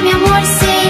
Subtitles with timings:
[0.00, 0.81] meu amor, sei.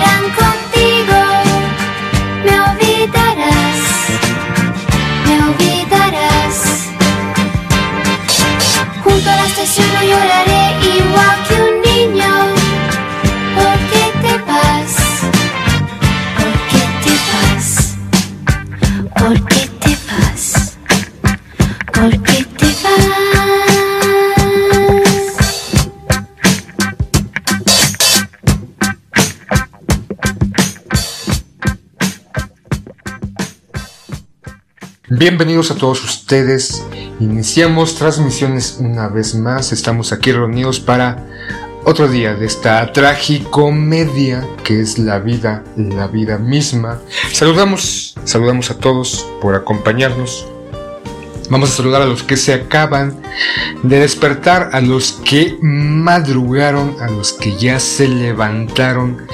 [35.22, 36.84] Bienvenidos a todos ustedes.
[37.20, 39.70] Iniciamos transmisiones una vez más.
[39.70, 41.24] Estamos aquí reunidos para
[41.84, 46.98] otro día de esta tragicomedia que es la vida, la vida misma.
[47.30, 50.48] Saludamos, saludamos a todos por acompañarnos.
[51.50, 53.22] Vamos a saludar a los que se acaban
[53.84, 59.28] de despertar, a los que madrugaron, a los que ya se levantaron,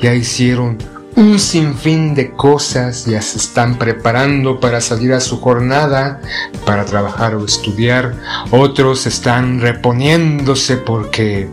[0.00, 0.78] ya hicieron
[1.16, 6.20] un sinfín de cosas, ya se están preparando para salir a su jornada,
[6.66, 8.14] para trabajar o estudiar,
[8.50, 11.48] otros están reponiéndose porque,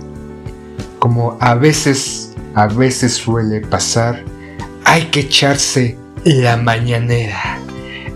[0.99, 4.23] como a veces, a veces suele pasar,
[4.83, 7.59] hay que echarse la mañanera,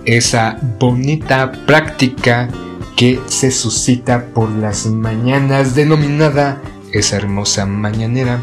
[0.06, 2.50] esa bonita práctica
[2.96, 8.40] que se suscita por las mañanas denominada esa hermosa mañanera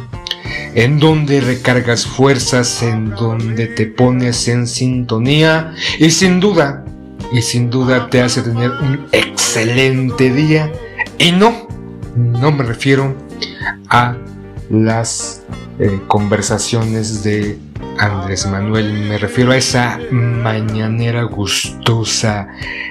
[0.75, 6.85] en donde recargas fuerzas, en donde te pones en sintonía y sin duda,
[7.33, 10.73] y sin duda te hace tener un excelente día.
[11.19, 11.69] Y no,
[12.17, 13.15] no me refiero
[13.89, 14.17] a
[14.71, 15.43] las
[15.79, 17.59] eh, conversaciones de
[17.99, 22.49] Andrés Manuel, me refiero a esa mañanera gustosa,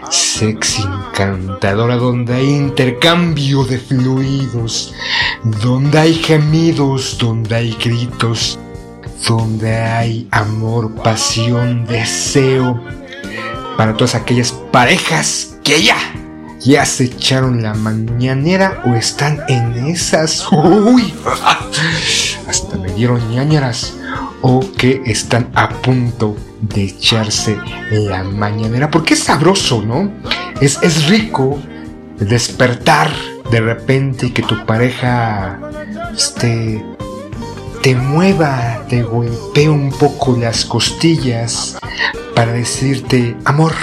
[0.09, 4.93] sexy, encantadora, donde hay intercambio de fluidos,
[5.63, 8.59] donde hay gemidos, donde hay gritos,
[9.27, 12.79] donde hay amor, pasión, deseo,
[13.77, 15.97] para todas aquellas parejas que ya
[16.63, 20.45] ya se echaron la mañanera o están en esas.
[20.51, 21.13] Uy,
[22.47, 23.95] hasta me dieron ñañaras.
[24.41, 27.57] O que están a punto de echarse
[27.91, 28.89] la mañanera.
[28.89, 30.11] Porque es sabroso, ¿no?
[30.59, 31.59] Es, es rico
[32.17, 33.11] despertar
[33.51, 35.59] de repente y que tu pareja
[36.15, 36.83] este,
[37.81, 41.77] te mueva, te golpee un poco las costillas
[42.35, 43.73] para decirte, amor,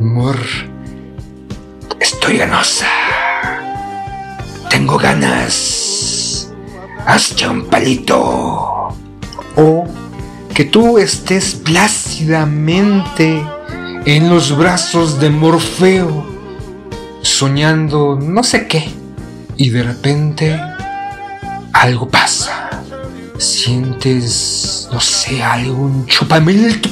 [0.00, 0.36] amor
[2.02, 2.88] Estoy ganosa.
[4.68, 6.52] Tengo ganas.
[7.06, 8.81] Hazte un palito.
[9.56, 9.84] O
[10.54, 13.42] que tú estés plácidamente
[14.04, 16.26] en los brazos de Morfeo,
[17.22, 18.90] soñando no sé qué,
[19.56, 20.60] y de repente
[21.72, 22.70] algo pasa.
[23.38, 26.88] Sientes, no sé, algún chupamilto,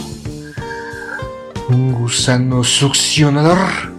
[1.68, 3.90] un gusano succionador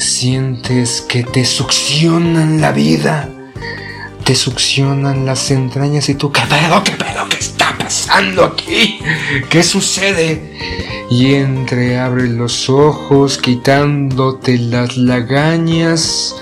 [0.00, 3.28] Sientes que te succionan la vida,
[4.24, 6.82] te succionan las entrañas y tú, ¿qué pedo?
[6.82, 7.28] ¿Qué pedo?
[7.28, 7.36] ¿Qué
[8.10, 9.00] pasando aquí?
[9.48, 10.58] ¿Qué sucede?
[11.10, 16.34] Y entreabre los ojos, quitándote las lagañas,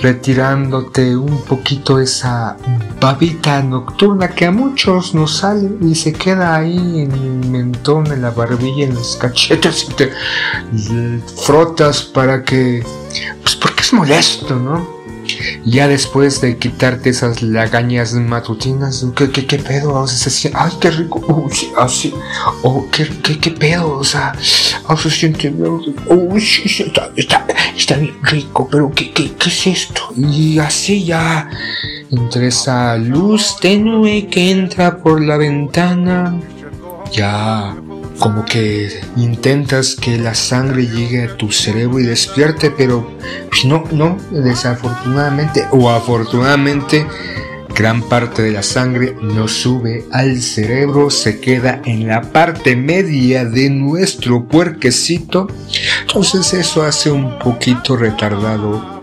[0.00, 2.56] retirándote un poquito esa
[3.00, 8.22] babita nocturna que a muchos nos sale y se queda ahí en el mentón, en
[8.22, 10.12] la barbilla, en los cachetes y te
[11.44, 12.84] frotas para que,
[13.42, 14.95] pues porque es molesto, ¿no?
[15.64, 19.94] Ya después de quitarte esas lagañas matutinas, ¿qué, pedo?
[19.94, 22.12] O sea, se ay, qué rico, uy, así,
[22.62, 23.08] oh, qué,
[23.38, 24.32] qué, pedo, o sea,
[24.88, 27.46] oh, se siente, uy, está, está,
[27.76, 30.12] está bien rico, pero ¿qué, qué, qué es esto?
[30.16, 31.48] Y así ya,
[32.10, 36.38] entre esa luz tenue que entra por la ventana,
[37.12, 37.76] ya
[38.18, 43.10] como que intentas que la sangre llegue a tu cerebro y despierte, pero
[43.48, 47.06] pues no, no, desafortunadamente o afortunadamente,
[47.74, 53.44] gran parte de la sangre no sube al cerebro, se queda en la parte media
[53.44, 55.46] de nuestro puerquecito.
[56.02, 59.02] Entonces eso hace un poquito retardado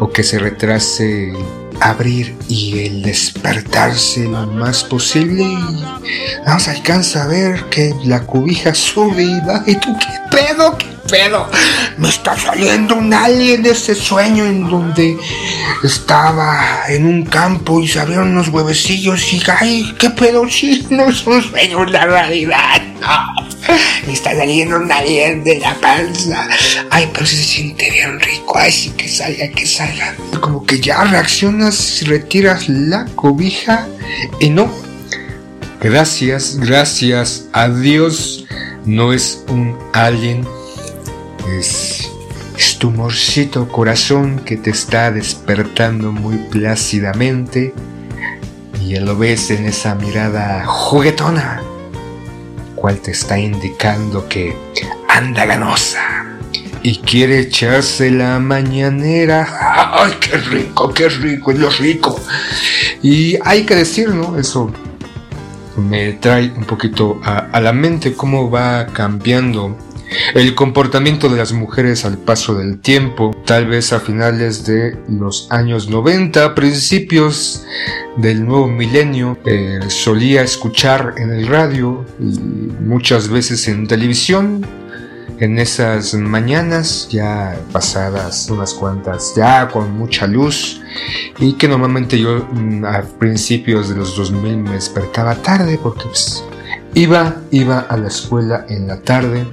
[0.00, 1.32] o que se retrase
[1.80, 5.58] abrir y el despertarse lo más posible y
[6.46, 10.95] vamos alcanza a ver que la cubija sube y va y tú qué pedo, qué
[11.06, 11.48] pedo,
[11.98, 15.16] me está saliendo un alien de ese sueño en donde
[15.82, 21.08] estaba en un campo y se abrieron unos huevecillos y ay, qué pedo, si no
[21.08, 22.82] es un sueño, la realidad.
[24.06, 26.48] Me está saliendo un alien de la panza.
[26.90, 28.56] Ay, pero se siente bien rico.
[28.56, 30.14] Ay, sí que salga, que salga.
[30.40, 33.88] Como que ya reaccionas y retiras la cobija
[34.40, 34.72] y no.
[35.80, 38.44] Gracias, gracias a Dios.
[38.84, 40.46] No es un alien.
[41.52, 42.12] Es,
[42.78, 47.72] tu morcito corazón que te está despertando muy plácidamente.
[48.84, 51.62] Y lo ves en esa mirada juguetona
[52.74, 54.54] cual te está indicando que
[55.08, 56.26] anda ganosa
[56.82, 59.48] y quiere echarse la mañanera.
[59.94, 62.20] ¡Ay, qué rico, qué rico, es rico!
[63.02, 64.38] Y hay que decir, ¿no?
[64.38, 64.70] Eso
[65.76, 69.76] me trae un poquito a la mente cómo va cambiando
[70.34, 75.48] el comportamiento de las mujeres al paso del tiempo, tal vez a finales de los
[75.50, 77.64] años 90, principios
[78.16, 82.38] del nuevo milenio, eh, solía escuchar en el radio y
[82.84, 84.66] muchas veces en televisión.
[85.38, 90.80] En esas mañanas ya pasadas unas cuantas ya con mucha luz
[91.38, 96.42] y que normalmente yo mm, a principios de los 2000 me despertaba tarde porque pues,
[96.94, 99.46] iba iba a la escuela en la tarde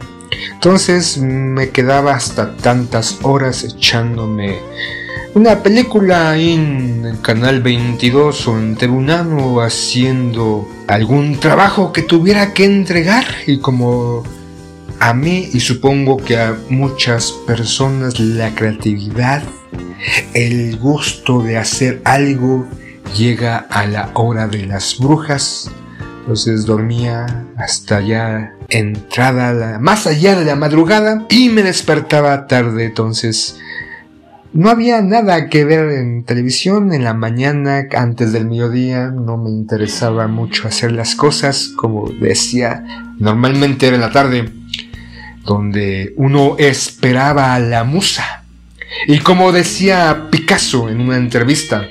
[0.52, 4.60] entonces me quedaba hasta tantas horas echándome
[5.36, 12.66] una película en el canal 22 o en Tribunano haciendo algún trabajo que tuviera que
[12.66, 13.25] entregar.
[13.48, 14.22] Y como
[15.00, 19.42] a mí y supongo que a muchas personas la creatividad,
[20.36, 22.68] el gusto de hacer algo
[23.18, 25.72] llega a la hora de las brujas.
[26.20, 32.86] Entonces dormía hasta ya entrada, más allá de la madrugada y me despertaba tarde.
[32.86, 33.58] Entonces
[34.51, 39.50] no había nada que ver en televisión en la mañana, antes del mediodía, no me
[39.50, 42.84] interesaba mucho hacer las cosas, como decía,
[43.20, 44.51] normalmente era en la tarde,
[45.44, 48.44] donde uno esperaba a la musa.
[49.08, 51.88] Y como decía Picasso en una entrevista,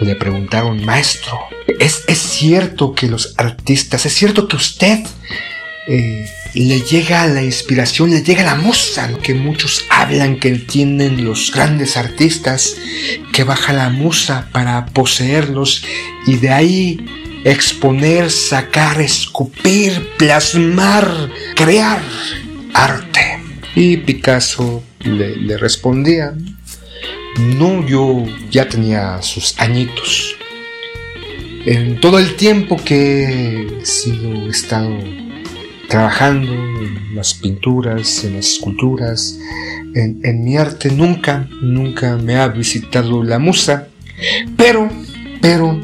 [0.00, 1.38] le preguntaron, maestro,
[1.78, 5.00] ¿es, es cierto que los artistas, es cierto que usted
[5.88, 11.50] eh, le llega la inspiración, le llega la musa, que muchos hablan que tienen los
[11.52, 12.76] grandes artistas,
[13.32, 15.84] que baja la musa para poseerlos
[16.26, 17.06] y de ahí
[17.44, 22.00] exponer, sacar, escupir, plasmar, crear
[22.74, 23.40] arte.
[23.74, 26.34] Y Picasso le, le respondía,
[27.38, 30.36] no, yo ya tenía sus añitos.
[31.64, 35.21] En todo el tiempo que he sido, estado
[35.92, 39.38] trabajando en las pinturas, en las esculturas,
[39.94, 43.88] en, mi arte, nunca, nunca me ha visitado la musa,
[44.56, 44.88] pero,
[45.42, 45.78] pero,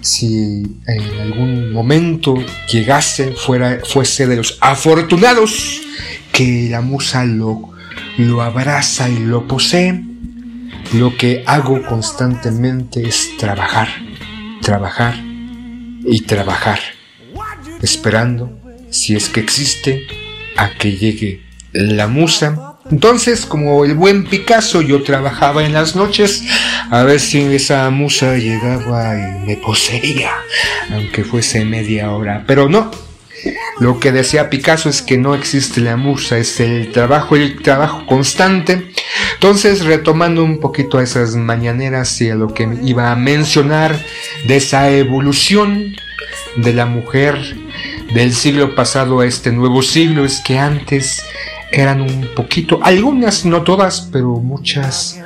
[0.00, 2.36] si en algún momento
[2.70, 5.80] llegase, fuera, fuese de los afortunados,
[6.32, 7.72] que la musa lo,
[8.18, 10.04] lo abraza y lo posee,
[10.92, 13.88] lo que hago constantemente es trabajar,
[14.60, 15.16] trabajar
[16.04, 16.78] y trabajar,
[17.82, 18.61] esperando
[18.92, 20.06] si es que existe,
[20.56, 21.40] a que llegue
[21.72, 22.76] la musa.
[22.90, 26.44] Entonces, como el buen Picasso, yo trabajaba en las noches
[26.90, 30.32] a ver si esa musa llegaba y me poseía,
[30.90, 32.44] aunque fuese media hora.
[32.46, 32.90] Pero no,
[33.80, 38.04] lo que decía Picasso es que no existe la musa, es el trabajo, el trabajo
[38.06, 38.92] constante.
[39.34, 43.98] Entonces, retomando un poquito a esas mañaneras y a lo que iba a mencionar
[44.46, 45.96] de esa evolución
[46.56, 47.56] de la mujer
[48.14, 51.22] del siglo pasado a este nuevo siglo es que antes
[51.70, 55.18] eran un poquito, algunas, no todas, pero muchas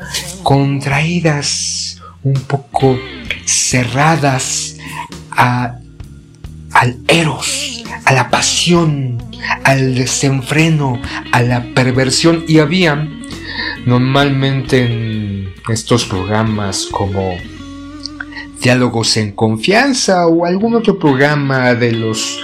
[0.43, 2.99] contraídas, un poco
[3.45, 4.77] cerradas
[5.33, 5.79] a,
[6.73, 9.23] al eros, a la pasión,
[9.65, 11.01] al desenfreno,
[11.33, 12.45] a la perversión.
[12.47, 13.09] Y había
[13.85, 17.37] normalmente en estos programas como
[18.63, 22.41] Diálogos en Confianza o algún otro programa de los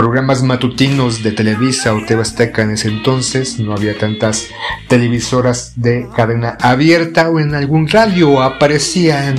[0.00, 4.48] programas matutinos de Televisa o Tebasteca en ese entonces, no había tantas
[4.88, 9.36] televisoras de cadena abierta o en algún radio aparecían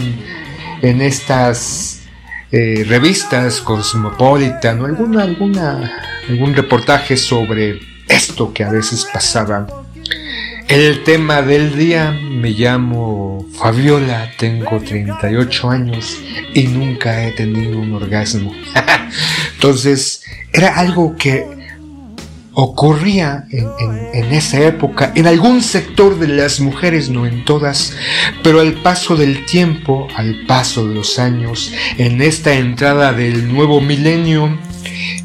[0.84, 2.02] en estas
[2.52, 5.92] eh, revistas Cosmopolitan o alguna,
[6.30, 9.66] algún reportaje sobre esto que a veces pasaba.
[10.68, 16.20] El tema del día, me llamo Fabiola, tengo 38 años
[16.54, 18.54] y nunca he tenido un orgasmo.
[19.62, 21.46] Entonces, era algo que
[22.54, 27.94] ocurría en, esa época en algún sector de las mujeres, no en todas,
[28.42, 33.82] pero al paso del tiempo, al paso de los años, en esta entrada del nuevo
[33.82, 34.58] milenio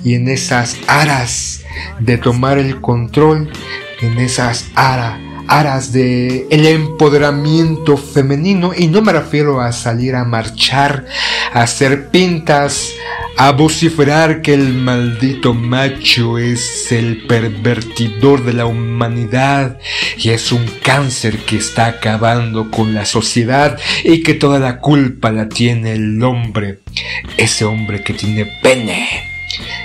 [0.05, 1.63] y en esas aras
[1.99, 3.51] de tomar el control,
[4.03, 10.25] en esas aras aras de el empoderamiento femenino y no me refiero a salir a
[10.25, 11.07] marchar,
[11.53, 12.93] a hacer pintas,
[13.37, 19.79] a vociferar que el maldito macho es el pervertidor de la humanidad
[20.17, 25.31] y es un cáncer que está acabando con la sociedad y que toda la culpa
[25.31, 26.81] la tiene el hombre,
[27.37, 29.07] ese hombre que tiene pene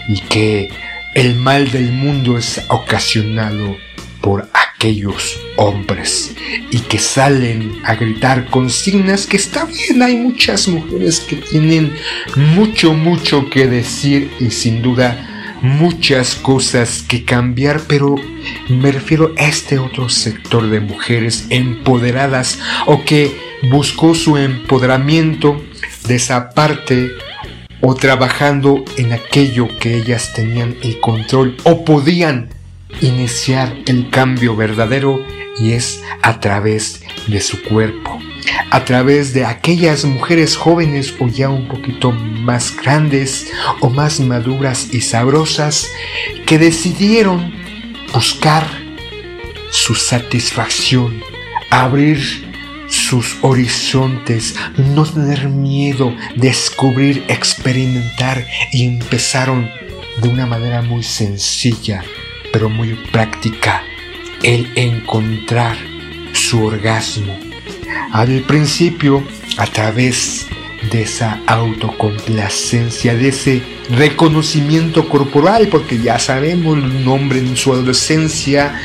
[0.08, 0.70] y que
[1.13, 3.75] el mal del mundo es ocasionado
[4.22, 4.48] por
[4.81, 6.35] aquellos hombres
[6.71, 11.93] y que salen a gritar consignas que está bien, hay muchas mujeres que tienen
[12.55, 18.15] mucho, mucho que decir y sin duda muchas cosas que cambiar, pero
[18.69, 22.57] me refiero a este otro sector de mujeres empoderadas
[22.88, 23.38] o que
[23.69, 25.61] buscó su empoderamiento
[26.07, 27.11] de esa parte
[27.81, 32.50] o trabajando en aquello que ellas tenían el control o podían
[33.00, 35.24] iniciar el cambio verdadero
[35.60, 38.19] y es a través de su cuerpo,
[38.71, 44.93] a través de aquellas mujeres jóvenes o ya un poquito más grandes o más maduras
[44.93, 45.88] y sabrosas
[46.45, 47.53] que decidieron
[48.13, 48.65] buscar
[49.69, 51.21] su satisfacción,
[51.69, 52.51] abrir
[52.89, 59.69] sus horizontes, no tener miedo, descubrir, experimentar y empezaron
[60.21, 62.03] de una manera muy sencilla
[62.51, 63.84] pero muy práctica,
[64.43, 65.77] el encontrar
[66.34, 67.38] su orgasmo.
[68.12, 69.24] Al principio,
[69.58, 70.48] a través
[70.91, 78.79] de esa autocomplacencia, de ese reconocimiento corporal, porque ya sabemos, un hombre en su adolescencia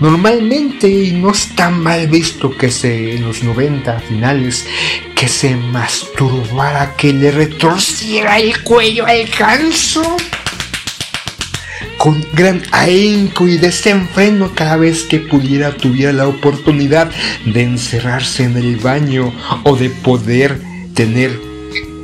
[0.00, 4.66] normalmente y no está mal visto que se en los 90 finales
[5.14, 10.16] que se masturbara, que le retorciera el cuello al ganso
[12.06, 17.10] con gran ahínco y desenfreno cada vez que pudiera tuviera la oportunidad
[17.44, 19.34] de encerrarse en el baño
[19.64, 20.60] o de poder
[20.94, 21.36] tener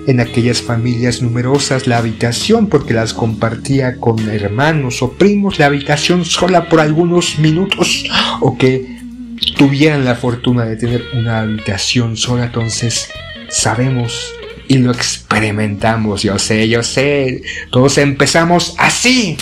[0.08, 6.24] en aquellas familias numerosas la habitación porque las compartía con hermanos o primos la habitación
[6.24, 8.04] sola por algunos minutos
[8.40, 8.98] o que
[9.56, 12.46] tuvieran la fortuna de tener una habitación sola.
[12.46, 13.08] Entonces
[13.50, 14.34] sabemos
[14.66, 16.24] y lo experimentamos.
[16.24, 17.42] Yo sé yo sé.
[17.70, 19.36] Todos empezamos así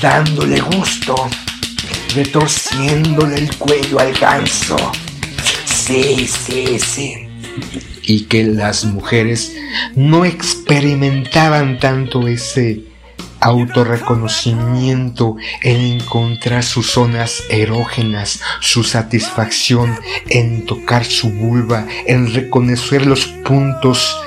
[0.00, 1.14] dándole gusto
[2.14, 4.76] retorciéndole el cuello al ganso.
[5.64, 7.28] Sí sí sí.
[8.02, 9.54] Y que las mujeres
[9.94, 12.84] no experimentaban tanto ese
[13.40, 23.26] autorreconocimiento en encontrar sus zonas erógenas, su satisfacción en tocar su vulva, en reconocer los
[23.26, 24.18] puntos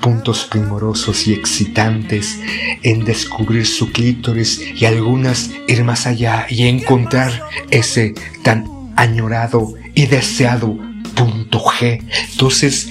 [0.00, 2.38] puntos primorosos y excitantes,
[2.82, 8.66] en descubrir su clítoris y algunas ir más allá y encontrar ese tan
[8.96, 10.76] añorado y deseado
[11.14, 12.02] punto G.
[12.32, 12.88] Entonces,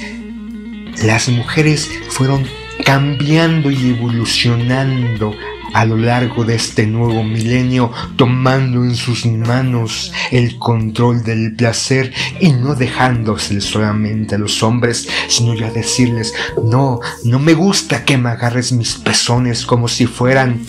[1.04, 2.46] las mujeres fueron
[2.84, 5.34] cambiando y evolucionando
[5.74, 12.14] a lo largo de este nuevo milenio, tomando en sus manos el control del placer
[12.40, 16.34] y no dejándose solamente a los hombres, sino ya decirles,
[16.64, 20.62] no, no me gusta que me agarres mis pezones como si fueran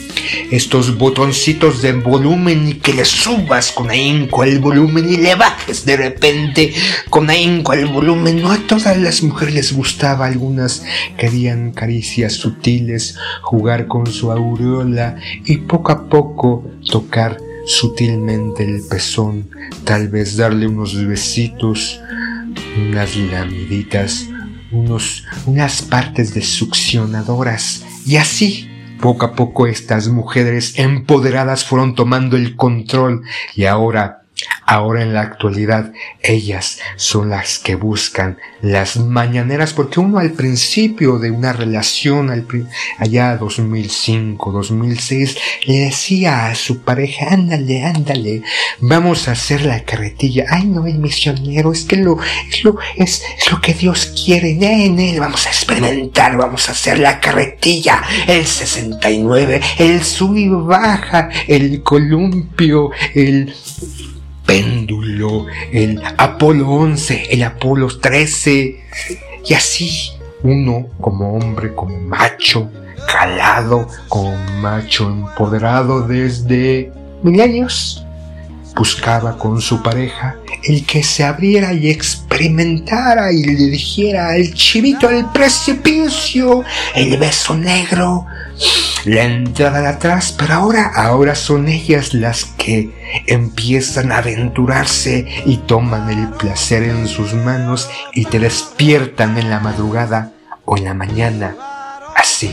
[0.51, 5.85] estos botoncitos de volumen y que le subas con ahínco el volumen y le bajes
[5.85, 6.73] de repente
[7.09, 8.41] con ahínco el volumen.
[8.43, 10.83] No a todas las mujeres les gustaba, algunas
[11.17, 14.90] querían caricias sutiles, jugar con su aureola,
[15.45, 19.49] y poco a poco tocar sutilmente el pezón,
[19.85, 22.01] tal vez darle unos besitos,
[22.77, 24.29] unas lamiditas,
[24.73, 27.85] unos, unas partes de succionadoras.
[28.07, 28.69] Y así
[29.01, 33.23] poco a poco estas mujeres empoderadas fueron tomando el control.
[33.55, 34.20] Y ahora
[34.67, 35.93] Ahora en la actualidad
[36.23, 42.31] ellas son las que buscan las mañaneras porque uno al principio de una relación
[42.99, 45.37] allá 2005, 2006
[45.67, 48.43] le decía a su pareja, ándale, ándale,
[48.79, 50.45] vamos a hacer la carretilla.
[50.49, 54.51] Ay no, el misionero, es que lo, es lo, es, lo que Dios quiere.
[54.51, 60.49] En él vamos a experimentar, vamos a hacer la carretilla, el 69, el sub y
[60.49, 63.53] baja, el columpio, el
[64.51, 68.81] el Apolo 11, el Apolo 13,
[69.49, 72.71] y así uno como hombre, como macho,
[73.07, 78.05] calado, como macho empoderado desde milenios,
[78.75, 85.09] buscaba con su pareja el que se abriera y experimentara y le dijera al chivito
[85.09, 88.27] del precipicio, el beso negro,
[89.05, 92.91] la entrada de atrás, pero ahora, ahora son ellas las que
[93.27, 99.61] empiezan a aventurarse y toman el placer en sus manos y te despiertan en la
[99.61, 100.33] madrugada
[100.67, 101.57] o en la mañana,
[102.17, 102.51] así,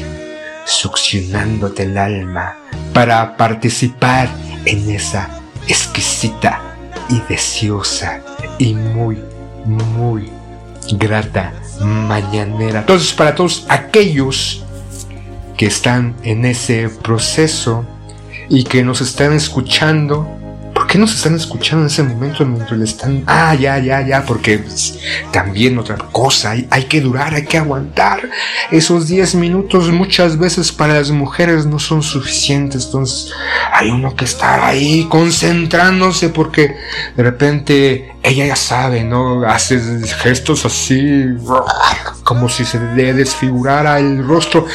[0.65, 2.55] succionándote el alma
[2.93, 4.29] para participar
[4.65, 6.61] en esa exquisita
[7.09, 8.21] y deseosa
[8.57, 9.17] y muy,
[9.65, 10.29] muy
[10.93, 12.79] grata mañanera.
[12.79, 14.63] Entonces, para todos aquellos
[15.57, 17.85] que están en ese proceso
[18.49, 20.36] y que nos están escuchando.
[20.97, 23.23] ¿Por qué nos están escuchando en ese momento mientras le están...
[23.27, 24.97] Ah, ya, ya, ya, porque pues,
[25.31, 28.27] también otra cosa, hay, hay, que durar, hay que aguantar.
[28.71, 33.31] Esos 10 minutos muchas veces para las mujeres no son suficientes, entonces
[33.71, 36.75] hay uno que estar ahí concentrándose porque
[37.15, 39.43] de repente ella ya sabe, ¿no?
[39.47, 39.79] Hace
[40.21, 41.25] gestos así,
[42.23, 44.65] como si se le desfigurara el rostro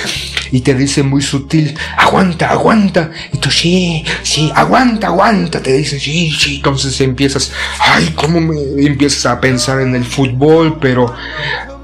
[0.50, 3.10] y te dice muy sutil, aguanta, aguanta.
[3.32, 5.62] Y tú, sí, sí, aguanta, aguanta.
[5.62, 6.56] Te dice, sí, sí.
[6.56, 10.78] Entonces empiezas, ay, ¿cómo me empiezas a pensar en el fútbol?
[10.80, 11.14] Pero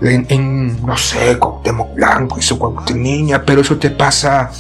[0.01, 2.59] en, no sé, Cuauhtémoc Blanco y su
[2.95, 4.51] niña, pero eso te pasa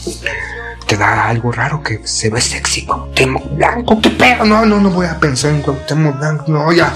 [0.88, 4.88] te da algo raro que se ve sexy Cuauhtémoc Blanco, qué pedo, no, no, no
[4.88, 6.94] voy a pensar en Cuauhtémoc Blanco, no, ya.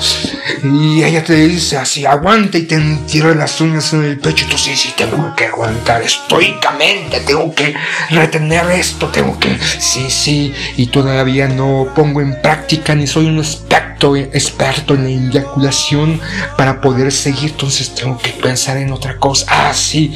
[0.65, 4.49] Y ella te dice así, aguanta y te entierra las uñas en el pecho y
[4.49, 7.75] tú sí, sí, tengo que aguantar estoicamente, tengo que
[8.09, 13.39] retener esto, tengo que, sí, sí, y todavía no pongo en práctica ni soy un
[13.39, 16.19] experto, experto en la eyaculación
[16.57, 20.15] para poder seguir, entonces tengo que pensar en otra cosa, ah, sí,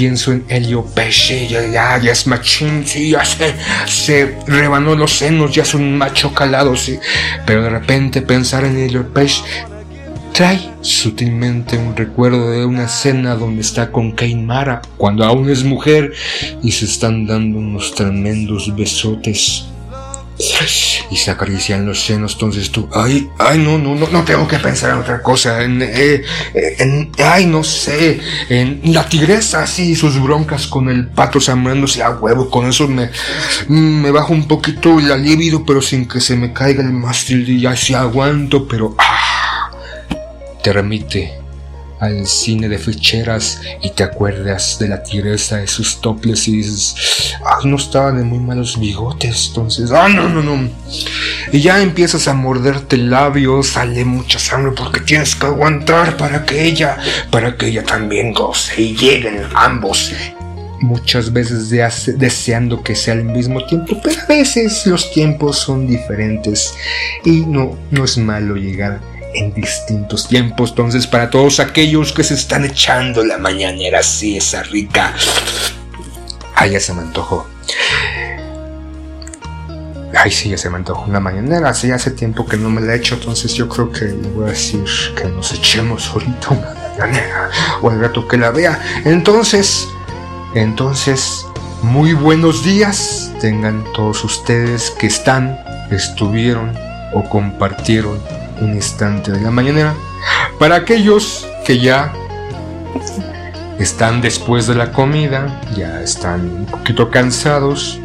[0.00, 3.54] pienso en Helio Pesce, ya, ya, es machín, sí, ya se,
[3.86, 6.98] se rebanó los senos, ya es un macho calado, sí.
[7.44, 9.42] Pero de repente pensar en Helio Pesce
[10.32, 15.64] trae sutilmente un recuerdo de una escena donde está con Kane Mara, cuando aún es
[15.64, 16.14] mujer
[16.62, 19.66] y se están dando unos tremendos besotes
[21.10, 24.58] y se acarician los senos, entonces tú, ay, ay, no, no, no, no tengo que
[24.58, 26.22] pensar en otra cosa, en, eh,
[26.78, 32.10] en ay, no sé, en la tigresa, así, sus broncas con el pato sambrándose a
[32.10, 33.10] huevo, con eso me,
[33.68, 37.60] me bajo un poquito la libido, pero sin que se me caiga el mástil y
[37.60, 39.70] ya se aguanto, pero, ah,
[40.62, 41.39] te remite
[42.00, 47.36] al cine de ficheras y te acuerdas de la tigresa de sus toples y dices,
[47.44, 50.68] ah, no estaba de muy malos bigotes, entonces, ah, no, no, no.
[51.52, 56.44] Y ya empiezas a morderte el labio, sale mucha sangre porque tienes que aguantar para
[56.44, 56.96] que ella,
[57.30, 60.12] para que ella también goce y lleguen ambos
[60.80, 61.68] muchas veces
[62.18, 66.74] deseando que sea al mismo tiempo, pero a veces los tiempos son diferentes
[67.22, 68.98] y no, no es malo llegar
[69.34, 70.70] en distintos tiempos.
[70.70, 75.14] Entonces, para todos aquellos que se están echando la mañanera así, esa rica.
[76.54, 77.46] Ay, ya se me antojó.
[80.14, 81.70] Ay, sí, ya se me antojó una mañanera.
[81.70, 83.14] Así hace tiempo que no me la he hecho.
[83.14, 84.84] Entonces, yo creo que le voy a decir
[85.16, 87.50] que nos echemos ahorita una mañanera.
[87.82, 88.78] O al rato que la vea.
[89.04, 89.86] Entonces,
[90.54, 91.46] entonces,
[91.82, 93.32] muy buenos días.
[93.40, 95.58] Tengan todos ustedes que están,
[95.90, 96.76] estuvieron
[97.14, 98.20] o compartieron
[98.60, 99.94] un instante de la mañanera.
[100.58, 102.12] Para aquellos que ya
[103.78, 107.98] están después de la comida, ya están un poquito cansados,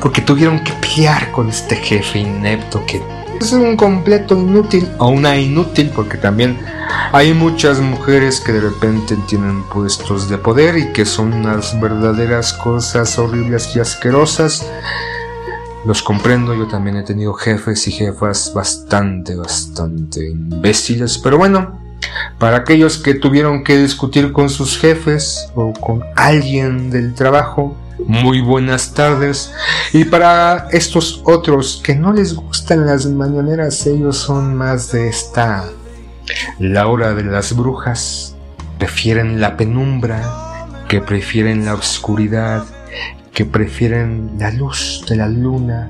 [0.00, 3.02] porque tuvieron que pelear con este jefe inepto que
[3.40, 6.58] es un completo inútil o una inútil, porque también
[7.12, 12.52] hay muchas mujeres que de repente tienen puestos de poder y que son unas verdaderas
[12.52, 14.64] cosas horribles y asquerosas
[15.84, 21.80] los comprendo, yo también he tenido jefes y jefas bastante, bastante imbéciles, pero bueno,
[22.38, 28.40] para aquellos que tuvieron que discutir con sus jefes o con alguien del trabajo, muy
[28.40, 29.52] buenas tardes.
[29.92, 35.64] Y para estos otros que no les gustan las mañaneras, ellos son más de esta,
[36.58, 38.36] la hora de las brujas,
[38.78, 40.22] prefieren la penumbra,
[40.88, 42.64] que prefieren la oscuridad,
[43.32, 45.88] que prefieren la luz de la luna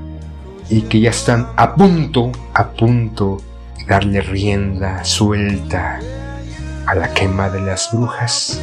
[0.68, 3.42] y que ya están a punto, a punto
[3.78, 5.98] de darle rienda suelta
[6.86, 8.60] a la quema de las brujas.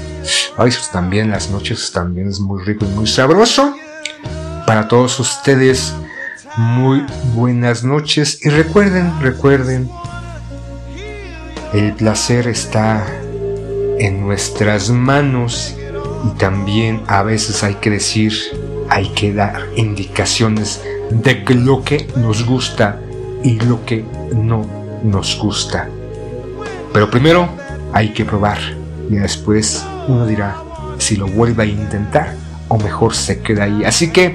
[0.58, 3.76] Ay, también las noches también es muy rico y muy sabroso.
[4.66, 5.94] Para todos ustedes,
[6.58, 9.90] muy buenas noches y recuerden, recuerden,
[11.74, 13.06] el placer está
[14.00, 15.76] en nuestras manos
[16.26, 18.34] y también a veces hay que decir
[18.90, 23.00] hay que dar indicaciones de lo que nos gusta
[23.44, 24.66] y lo que no
[25.04, 25.90] nos gusta.
[26.94, 27.50] Pero primero
[27.94, 28.58] hay que probar
[29.10, 30.58] y después uno dirá
[30.98, 32.36] si lo vuelve a intentar
[32.68, 33.84] o mejor se queda ahí.
[33.84, 34.34] Así que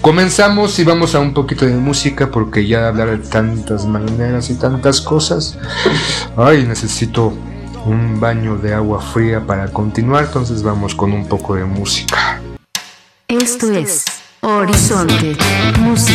[0.00, 4.54] comenzamos y vamos a un poquito de música porque ya hablar de tantas maneras y
[4.54, 5.56] tantas cosas.
[6.36, 7.32] Ay, necesito
[7.86, 12.27] un baño de agua fría para continuar, entonces vamos con un poco de música.
[13.30, 14.06] Esto es
[14.40, 15.36] Horizonte
[15.80, 16.14] Música.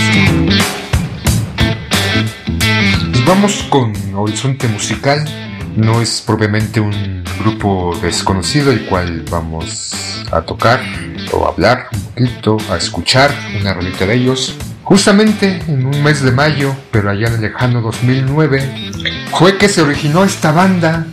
[3.27, 5.23] vamos con Horizonte Musical.
[5.75, 10.81] No es propiamente un grupo desconocido el cual vamos a tocar
[11.31, 14.55] o a hablar un poquito, a escuchar una rolita de ellos.
[14.83, 18.91] Justamente en un mes de mayo, pero allá en el lejano 2009,
[19.37, 21.05] fue que se originó esta banda.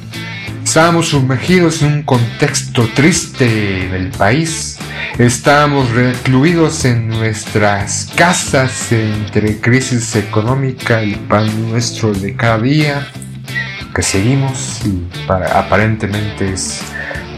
[0.65, 3.47] Estábamos sumergidos en un contexto triste
[3.89, 4.79] del país
[5.21, 13.07] Estamos recluidos en nuestras casas entre crisis económica y pan nuestro de cada día
[13.95, 16.81] que seguimos y para, aparentemente es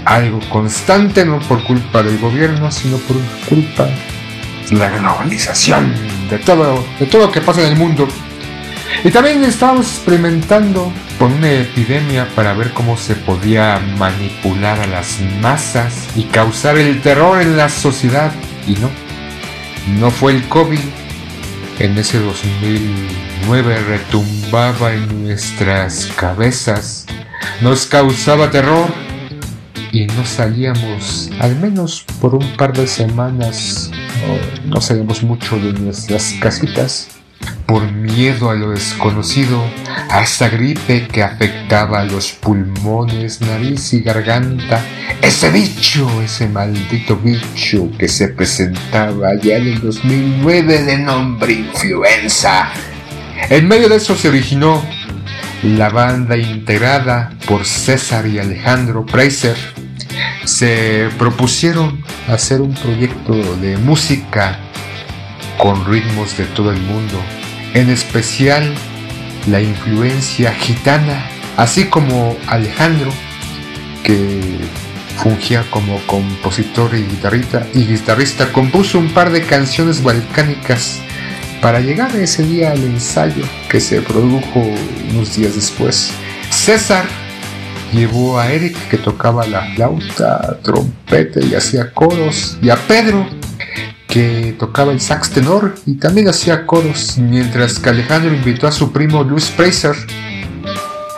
[0.04, 3.16] algo constante, no por culpa del gobierno, sino por
[3.48, 3.88] culpa
[4.70, 5.92] de la globalización,
[6.30, 8.06] de todo, de todo lo que pasa en el mundo.
[9.02, 15.20] Y también estábamos experimentando con una epidemia para ver cómo se podía manipular a las
[15.40, 18.32] masas y causar el terror en la sociedad.
[18.66, 18.90] Y no,
[20.00, 20.80] no fue el COVID.
[21.78, 27.06] En ese 2009 retumbaba en nuestras cabezas,
[27.60, 28.88] nos causaba terror
[29.92, 33.92] y no salíamos, al menos por un par de semanas,
[34.66, 37.21] no, salíamos mucho de nuestras casitas
[37.66, 39.62] por miedo a lo desconocido,
[40.10, 44.84] a esa gripe que afectaba los pulmones, nariz y garganta,
[45.20, 52.70] ese bicho, ese maldito bicho que se presentaba ya en el 2009 de nombre influenza.
[53.48, 54.82] En medio de eso se originó
[55.62, 59.56] la banda integrada por César y Alejandro Preiser.
[60.44, 64.58] Se propusieron hacer un proyecto de música
[65.58, 67.20] con ritmos de todo el mundo,
[67.74, 68.74] en especial
[69.46, 73.10] la influencia gitana, así como Alejandro,
[74.02, 74.40] que
[75.16, 81.00] fungía como compositor y guitarrista, y guitarrista, compuso un par de canciones balcánicas
[81.60, 84.60] para llegar ese día al ensayo que se produjo
[85.10, 86.12] unos días después.
[86.50, 87.04] César
[87.92, 93.26] llevó a Eric que tocaba la flauta, trompeta y hacía coros, y a Pedro
[94.12, 98.92] que tocaba el sax tenor y también hacía coros, mientras que Alejandro invitó a su
[98.92, 99.96] primo Luis Fraser,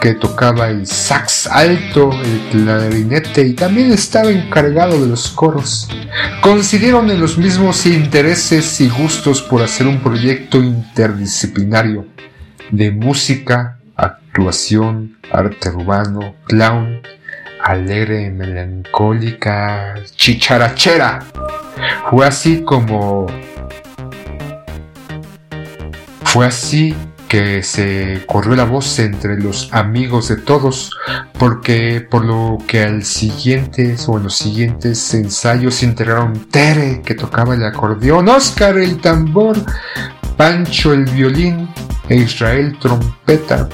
[0.01, 5.89] que tocaba el sax alto, el clarinete y también estaba encargado de los coros.
[6.41, 12.07] Coincidieron en los mismos intereses y gustos por hacer un proyecto interdisciplinario
[12.71, 17.01] de música, actuación, arte urbano, clown,
[17.61, 21.25] alegre, melancólica, chicharachera.
[22.11, 23.27] Fue así como...
[26.25, 26.95] Fue así
[27.29, 30.91] que se corrió la voz entre los amigos de todos,
[31.39, 37.15] porque por lo que al siguiente o en los siguientes ensayos se integraron Tere, que
[37.15, 39.57] tocaba el acordeón, Oscar el tambor,
[40.37, 41.69] Pancho el violín
[42.09, 43.69] e Israel trompeta,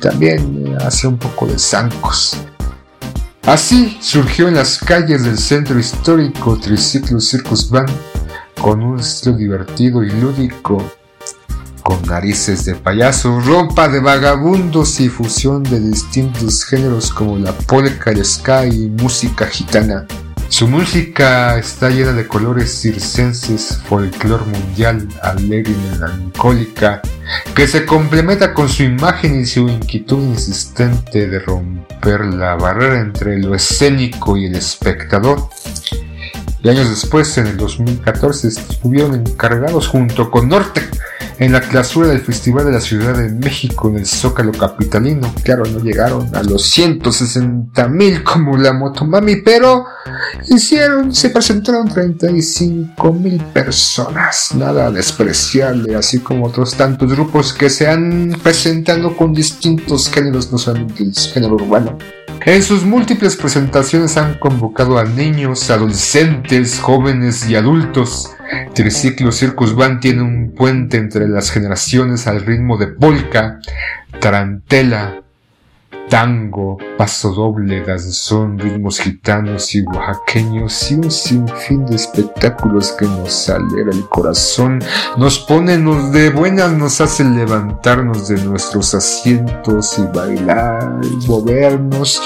[0.00, 2.38] también hace un poco de zancos.
[3.46, 7.90] Así surgió en las calles del centro histórico Triciclo Circus Band
[8.58, 10.82] con un estilo divertido y lúdico,
[11.82, 18.12] con narices de payaso, ropa de vagabundos y fusión de distintos géneros como la polka,
[18.12, 20.06] el ska y música gitana.
[20.48, 27.02] Su música está llena de colores circenses, folclor mundial, alegre y melancólica,
[27.54, 33.38] que se complementa con su imagen y su inquietud insistente de romper la barrera entre
[33.38, 35.48] lo escénico y el espectador.
[36.62, 40.82] Y años después, en el 2014, estuvieron encargados junto con Norte
[41.38, 45.32] en la clausura del Festival de la Ciudad de México en el Zócalo Capitalino.
[45.42, 49.86] Claro, no llegaron a los 160 mil como la Motomami, pero
[50.48, 54.54] hicieron, se presentaron 35 mil personas.
[54.54, 60.58] Nada despreciable, así como otros tantos grupos que se han presentado con distintos géneros, no
[60.58, 61.98] solamente el género urbano.
[62.46, 68.36] En sus múltiples presentaciones han convocado a niños, adolescentes, jóvenes y adultos.
[68.74, 73.60] Triciclo Circus Band tiene un puente entre las generaciones al ritmo de polka,
[74.20, 75.23] tarantela,
[76.08, 83.48] tango, paso doble, danzón, ritmos gitanos y oaxaqueños y un sinfín de espectáculos que nos
[83.48, 84.82] alegra el corazón,
[85.16, 92.22] nos ponen de buenas, nos hacen levantarnos de nuestros asientos y bailar, y movernos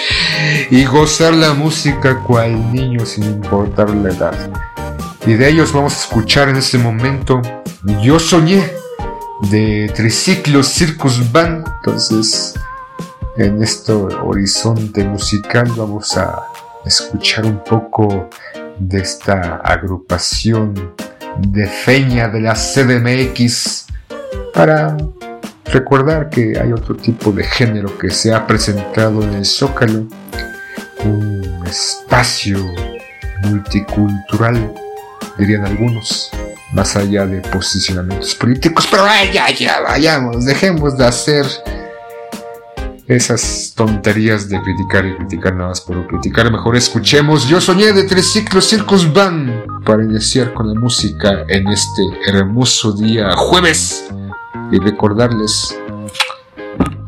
[0.70, 4.50] y gozar la música cual niño sin importar la edad.
[5.26, 7.42] Y de ellos vamos a escuchar en este momento
[8.02, 8.64] Yo Soñé
[9.50, 11.66] de Triciclo Circus Band.
[11.78, 12.54] Entonces,
[13.38, 16.44] en este horizonte musical vamos a
[16.84, 18.28] escuchar un poco
[18.78, 20.94] de esta agrupación
[21.38, 23.86] de feña de la CDMX
[24.52, 24.96] para
[25.66, 30.08] recordar que hay otro tipo de género que se ha presentado en el Zócalo,
[31.04, 32.58] un espacio
[33.44, 34.74] multicultural
[35.38, 36.30] dirían algunos,
[36.72, 38.88] más allá de posicionamientos políticos.
[38.90, 41.46] Pero ya, ya, vayamos, dejemos de hacer
[43.08, 46.50] esas tonterías de criticar y criticar nada más por criticar.
[46.52, 51.66] Mejor escuchemos Yo soñé de tres ciclos Circus Van para iniciar con la música en
[51.68, 54.08] este hermoso día jueves
[54.70, 55.76] y recordarles.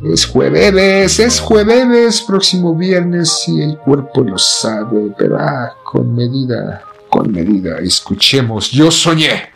[0.03, 6.83] Es jueves, es jueves, próximo viernes y el cuerpo lo sabe, pero ah, con medida
[7.11, 7.79] con medida.
[7.81, 9.51] Escuchemos, yo soñé.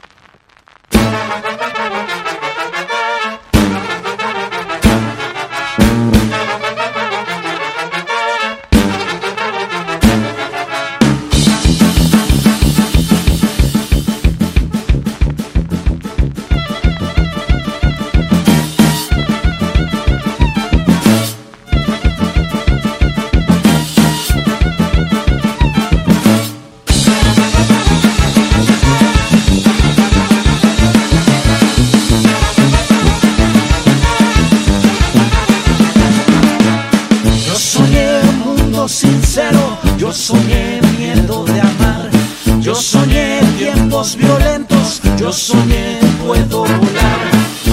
[45.35, 47.21] Soñé puedo volar,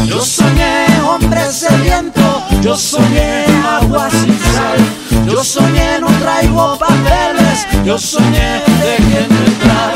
[0.08, 4.80] yo soñé hombres sedientos, yo soñé agua sin sal,
[5.28, 9.93] yo soñé no traigo papeles, yo soñé de entrar,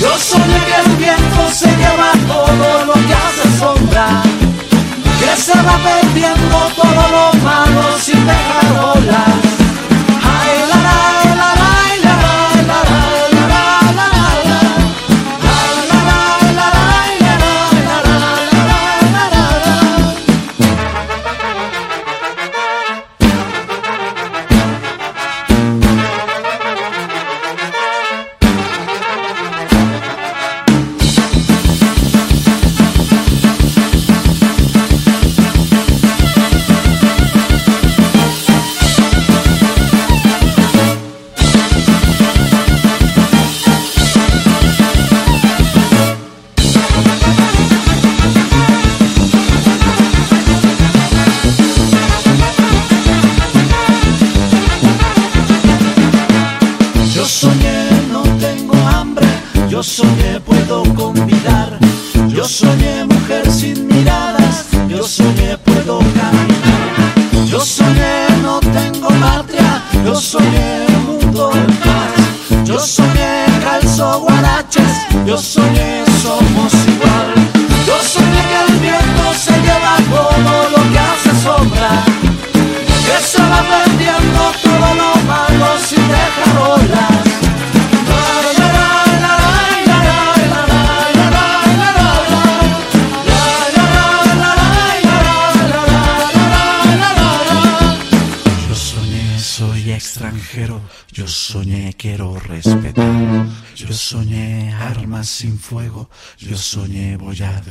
[0.00, 4.22] yo soñé que el viento se lleva todo lo que hace sombra
[5.18, 9.47] que se va perdiendo todo lo malo sin dejar olas.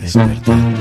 [0.08, 0.77] Despertar.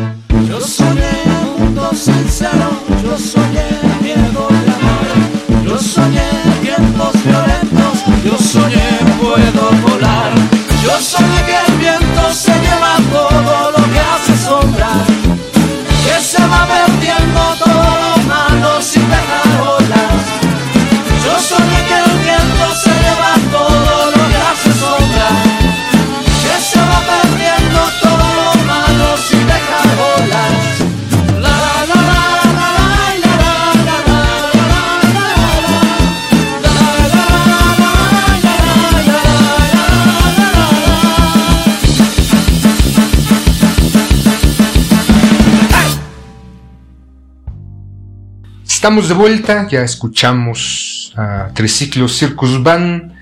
[48.86, 53.14] Estamos de vuelta, ya escuchamos a Triciclo Circus Van,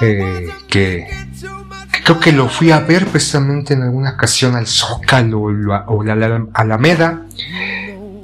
[0.00, 1.06] eh, que,
[2.02, 7.20] creo que lo fui a ver precisamente en alguna ocasión al Zócalo o, la, Alameda.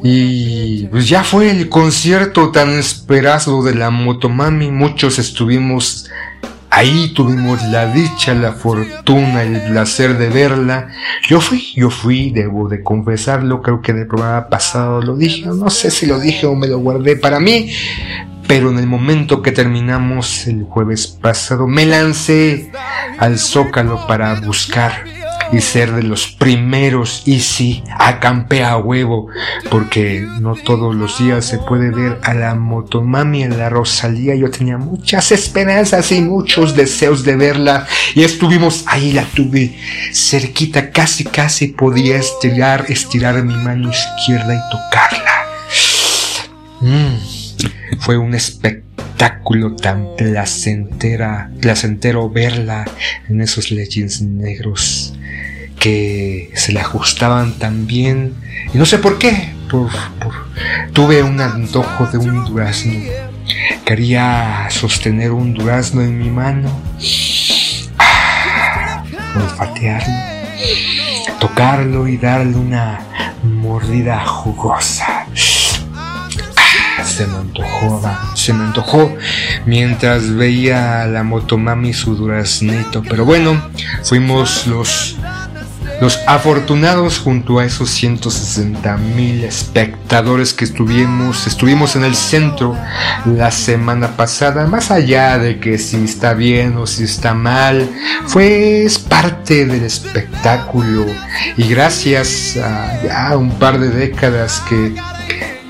[0.02, 6.08] Y pues ya fue el concierto tan esperado de la Motomami, muchos estuvimos
[6.78, 10.86] Ahí tuvimos la dicha, la fortuna, el placer de verla.
[11.28, 15.46] Yo fui, yo fui, debo de confesarlo, creo que en el programa pasado lo dije,
[15.46, 17.72] no sé si lo dije o me lo guardé para mí,
[18.46, 22.70] pero en el momento que terminamos el jueves pasado me lancé
[23.18, 25.04] al zócalo para buscar
[25.52, 29.28] y ser de los primeros y sí, acampé a huevo,
[29.70, 34.34] porque no todos los días se puede ver a la motomami en la Rosalía.
[34.34, 39.76] Yo tenía muchas esperanzas y muchos deseos de verla y estuvimos ahí, la tuve
[40.12, 45.46] cerquita, casi casi podía estirar, estirar mi mano izquierda y tocarla.
[46.80, 48.87] Mm, fue un espectáculo
[49.18, 52.84] tan placentera, placentero verla
[53.28, 55.14] en esos legends negros
[55.78, 58.34] que se le ajustaban tan bien.
[58.72, 59.54] Y no sé por qué.
[59.68, 59.90] Por,
[60.92, 62.94] tuve un antojo de un durazno.
[63.84, 66.70] Quería sostener un durazno en mi mano.
[67.98, 69.04] Ah,
[69.34, 70.14] olfatearlo.
[71.38, 73.00] Tocarlo y darle una
[73.42, 75.27] mordida jugosa.
[77.18, 78.00] Se me antojó,
[78.34, 79.12] se me antojó
[79.66, 83.02] mientras veía a la motomami su duraznito.
[83.02, 83.60] Pero bueno,
[84.04, 85.16] fuimos los
[86.00, 92.76] los afortunados junto a esos 160 mil espectadores que estuvimos, estuvimos en el centro
[93.26, 97.90] la semana pasada, más allá de que si está bien o si está mal,
[98.26, 101.06] fue parte del espectáculo
[101.56, 104.94] y gracias a un par de décadas que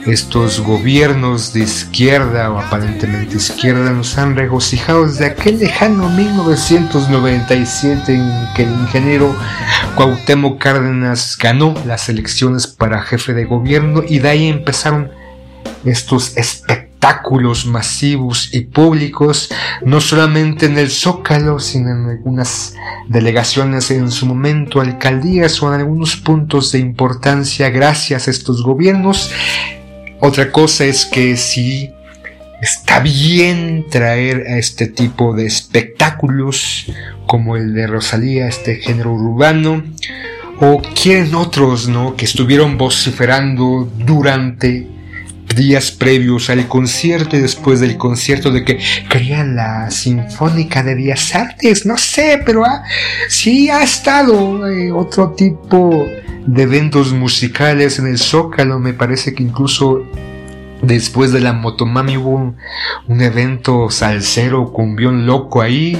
[0.07, 8.49] estos gobiernos de izquierda o aparentemente izquierda nos han regocijado desde aquel lejano 1997 en
[8.55, 9.34] que el ingeniero
[9.96, 15.11] Cuauhtémoc Cárdenas ganó las elecciones para jefe de gobierno y de ahí empezaron
[15.84, 19.51] estos espectáculos masivos y públicos,
[19.84, 22.74] no solamente en el Zócalo, sino en algunas
[23.09, 27.70] delegaciones en su momento, alcaldías o en algunos puntos de importancia.
[27.70, 29.30] Gracias a estos gobiernos
[30.20, 31.92] otra cosa es que si
[32.60, 36.86] está bien traer a este tipo de espectáculos
[37.26, 39.84] como el de Rosalía, este género urbano,
[40.60, 42.16] o quieren otros, ¿no?
[42.16, 44.88] Que estuvieron vociferando durante
[45.59, 48.78] días previos al concierto y después del concierto de que
[49.11, 52.64] querían la Sinfónica de Bellas Artes, no sé, pero
[53.28, 56.06] sí ha estado eh, otro tipo
[56.46, 60.02] de eventos musicales en el Zócalo, me parece que incluso
[60.82, 62.54] después de la Motomami hubo
[63.09, 65.98] un, evento salsero, cumbión loco ahí.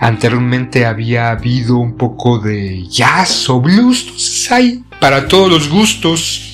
[0.00, 6.47] Anteriormente había habido un poco de jazz o blues, hay para todos los gustos.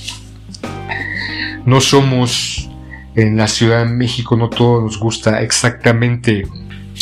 [1.66, 2.70] No somos
[3.14, 6.46] en la Ciudad de México, no todos nos gusta exactamente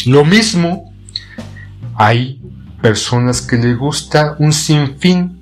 [0.07, 0.93] lo mismo.
[1.97, 2.41] Hay
[2.81, 5.41] personas que les gusta un sinfín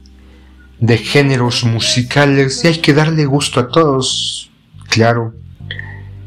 [0.78, 4.50] de géneros musicales y hay que darle gusto a todos.
[4.88, 5.34] Claro,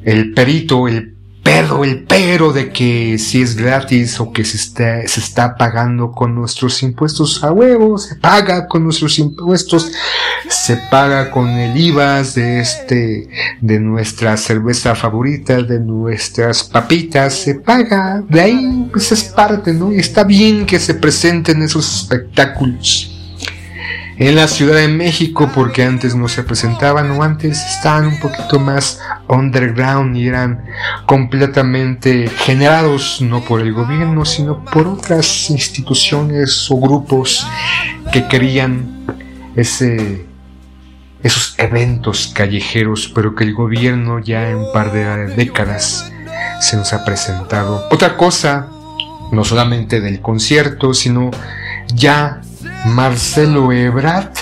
[0.03, 1.12] el perito, el
[1.43, 6.11] pero, el pero de que si es gratis o que se está, se está pagando
[6.13, 7.43] con nuestros impuestos.
[7.43, 9.91] A huevo, se paga con nuestros impuestos,
[10.47, 13.29] se paga con el IVA de este,
[13.59, 19.91] de nuestra cerveza favorita, de nuestras papitas, se paga, de ahí pues es parte, ¿no?
[19.91, 23.12] Y está bien que se presenten esos espectáculos
[24.30, 28.57] en la Ciudad de México porque antes no se presentaban o antes estaban un poquito
[28.57, 30.63] más underground y eran
[31.05, 37.45] completamente generados no por el gobierno sino por otras instituciones o grupos
[38.13, 39.05] que querían
[39.57, 40.26] ese
[41.21, 46.13] esos eventos callejeros pero que el gobierno ya en un par de décadas
[46.61, 47.89] se nos ha presentado.
[47.91, 48.69] Otra cosa
[49.34, 51.30] no solamente del concierto sino
[51.93, 52.39] ya
[52.86, 54.38] Marcelo Ebrat,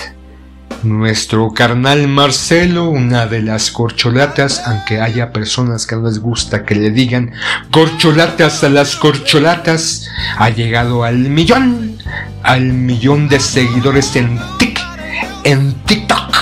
[0.82, 6.74] nuestro carnal Marcelo, una de las corcholatas, aunque haya personas que no les gusta que
[6.74, 7.30] le digan
[7.70, 11.96] corcholatas a las corcholatas, ha llegado al millón,
[12.42, 14.40] al millón de seguidores en,
[15.44, 16.36] en TikTok.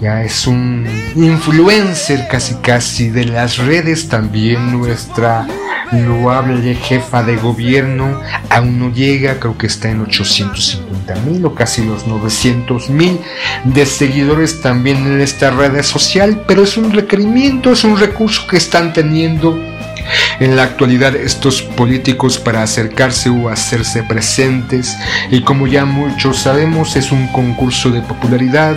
[0.00, 0.86] Ya es un
[1.16, 5.46] influencer casi casi de las redes, también nuestra
[5.92, 11.84] loable jefa de gobierno aún no llega, creo que está en 850 mil o casi
[11.84, 13.18] los 900 mil
[13.64, 18.56] de seguidores también en esta red social, pero es un requerimiento, es un recurso que
[18.56, 19.58] están teniendo
[20.40, 24.96] en la actualidad estos políticos para acercarse o hacerse presentes
[25.30, 28.76] y como ya muchos sabemos es un concurso de popularidad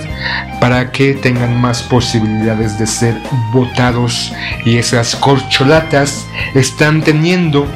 [0.59, 3.15] para que tengan más posibilidades de ser
[3.51, 4.33] votados
[4.65, 6.25] y esas corcholatas
[6.55, 7.67] están teniendo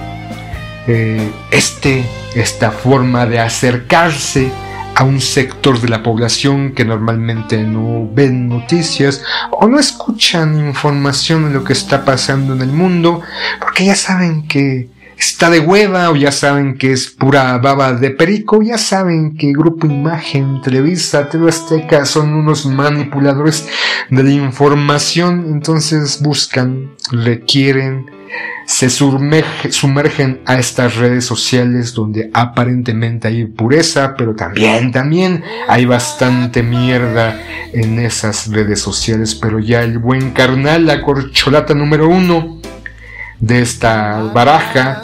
[0.87, 2.05] eh, este,
[2.35, 4.51] esta forma de acercarse
[4.97, 9.21] a un sector de la población que normalmente no ven noticias
[9.51, 13.21] o no escuchan información de lo que está pasando en el mundo
[13.59, 18.11] porque ya saben que está de hueva o ya saben que es pura baba de
[18.11, 23.67] perico, ya saben que Grupo Imagen, Televisa, TV Azteca son unos manipuladores
[24.09, 28.17] de la información, entonces buscan, requieren
[28.67, 36.63] se sumergen a estas redes sociales donde aparentemente hay pureza, pero también, también hay bastante
[36.63, 37.39] mierda
[37.71, 39.35] en esas redes sociales.
[39.35, 42.59] Pero ya el buen carnal, la corcholata número uno
[43.39, 45.01] de esta baraja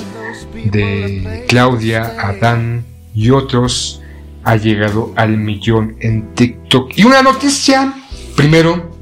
[0.65, 4.01] de Claudia, Adán y otros,
[4.43, 6.97] ha llegado al millón en TikTok.
[6.97, 7.93] Y una noticia,
[8.35, 8.97] primero,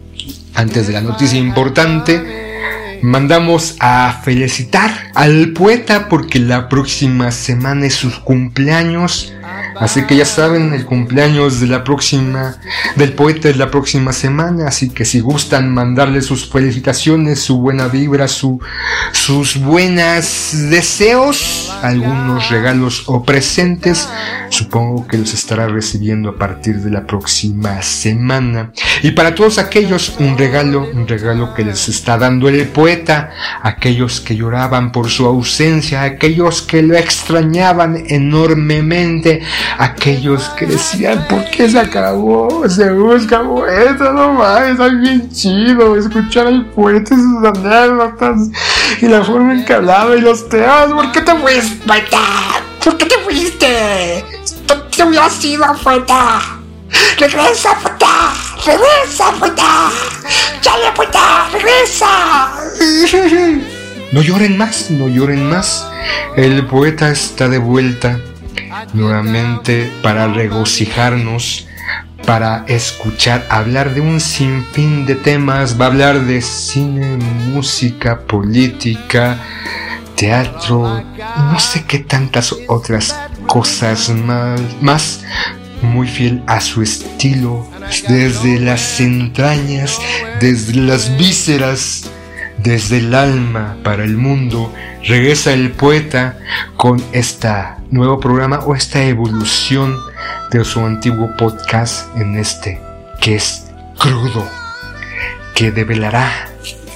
[0.53, 7.95] antes de la noticia importante, mandamos a felicitar al poeta porque la próxima semana es
[7.95, 9.33] su cumpleaños.
[9.79, 12.57] Así que ya saben, el cumpleaños de la próxima,
[12.95, 14.67] del poeta es la próxima semana.
[14.67, 18.59] Así que si gustan mandarle sus felicitaciones, su buena vibra, su,
[19.11, 24.07] sus buenos deseos, algunos regalos o presentes,
[24.49, 28.71] supongo que los estará recibiendo a partir de la próxima semana.
[29.01, 33.31] Y para todos aquellos, un regalo, un regalo que les está dando el poeta,
[33.63, 39.41] aquellos que lloraban por su ausencia, aquellos que lo extrañaban enormemente,
[39.77, 42.67] aquellos que decían, ¿por qué se acabó?
[42.69, 48.49] Se busca poeta, no mames, es bien chido escuchar al poeta y sus anécdotas
[49.01, 50.91] y la forma en que hablaba y los temas.
[50.91, 52.19] ¿Por qué te fuiste, poeta?
[52.83, 54.25] ¿Por qué te fuiste?
[54.95, 56.41] Te hubiera sido poeta.
[57.17, 58.33] Regresa, puta.
[58.65, 59.89] Regresa, puta.
[60.61, 61.47] Chale, puta.
[61.51, 62.51] Regresa.
[64.11, 65.87] No lloren más, no lloren más.
[66.35, 68.19] El poeta está de vuelta
[68.93, 71.67] nuevamente para regocijarnos,
[72.25, 75.79] para escuchar, hablar de un sinfín de temas.
[75.79, 79.37] Va a hablar de cine, música, política,
[80.15, 81.03] teatro,
[81.51, 83.15] no sé qué tantas otras
[83.47, 84.61] cosas más.
[84.81, 85.23] más
[85.81, 87.67] muy fiel a su estilo,
[88.07, 89.99] desde las entrañas,
[90.39, 92.11] desde las vísceras
[92.63, 94.73] desde el alma para el mundo,
[95.03, 96.37] regresa el poeta
[96.77, 97.49] con este
[97.91, 99.97] nuevo programa o esta evolución
[100.49, 102.81] de su antiguo podcast en este,
[103.19, 103.67] que es
[103.99, 104.47] crudo,
[105.53, 106.49] que develará,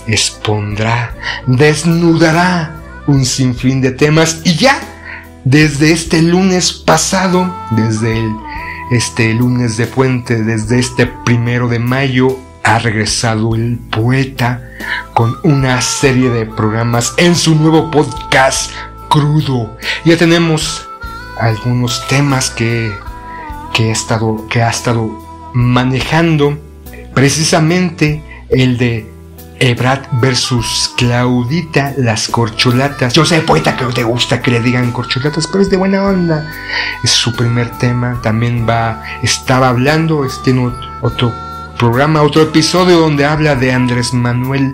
[0.08, 1.14] expondrá,
[1.46, 2.72] desnudará
[3.08, 4.80] un sinfín de temas y ya
[5.44, 8.26] desde este lunes pasado, desde
[8.92, 14.72] este lunes de puente, desde este primero de mayo ha regresado el poeta
[15.14, 18.72] con una serie de programas en su nuevo podcast
[19.10, 19.78] crudo.
[20.04, 20.88] Ya tenemos
[21.40, 22.94] algunos temas que,
[23.74, 25.10] que, estado, que ha estado
[25.54, 26.58] manejando.
[27.14, 29.10] Precisamente el de
[29.60, 33.14] Ebrat versus Claudita, las corcholatas.
[33.14, 36.52] Yo sé, poeta, que te gusta que le digan corcholatas, pero es de buena onda.
[37.04, 38.20] Es su primer tema.
[38.22, 41.34] También va, estaba hablando, tiene otro
[41.78, 44.74] programa, otro episodio donde habla de Andrés Manuel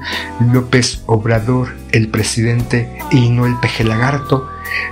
[0.54, 4.48] López Obrador, el presidente y no el peje lagarto.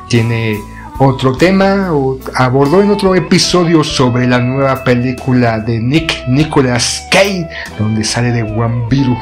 [0.07, 0.57] Tiene
[0.97, 7.47] otro tema, o abordó en otro episodio sobre la nueva película de Nick Nicholas Cage,
[7.77, 9.15] donde sale de Wambiru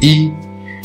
[0.00, 0.32] y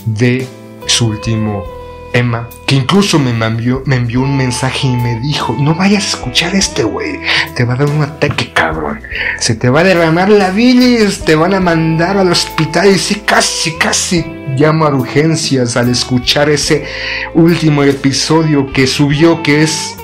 [0.05, 0.47] de
[0.87, 1.82] su último
[2.13, 6.07] Emma, que incluso me envió, me envió un mensaje y me dijo, no vayas a
[6.09, 7.19] escuchar este güey,
[7.55, 9.01] te va a dar un ataque cabrón,
[9.39, 13.23] se te va a derramar la bilis, te van a mandar al hospital y sí,
[13.25, 14.23] casi, casi
[14.55, 16.85] llamo a urgencias al escuchar ese
[17.33, 19.95] último episodio que subió que es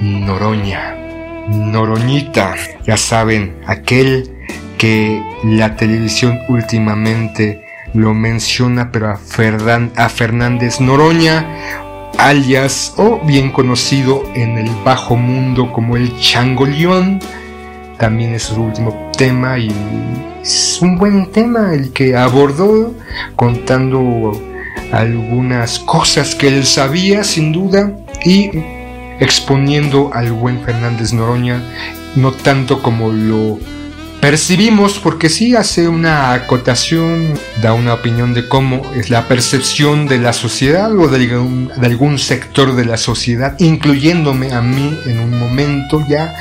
[0.00, 0.96] Noroña,
[1.48, 2.54] Noroñita,
[2.86, 4.30] ya saben, aquel
[4.78, 11.46] que la televisión últimamente lo menciona, pero a, Fernández Noroña,
[12.18, 17.20] alias o bien conocido en el bajo mundo como el Changoleón,
[17.98, 19.70] también es su último tema y
[20.42, 22.94] es un buen tema el que abordó
[23.36, 24.32] contando
[24.90, 27.92] algunas cosas que él sabía sin duda
[28.24, 28.50] y
[29.20, 31.62] exponiendo al buen Fernández Noroña
[32.16, 33.58] no tanto como lo
[34.22, 40.18] percibimos, porque sí hace una acotación, da una opinión de cómo es la percepción de
[40.18, 41.16] la sociedad o de
[41.82, 46.36] algún, sector de la sociedad, incluyéndome a mí en un momento ya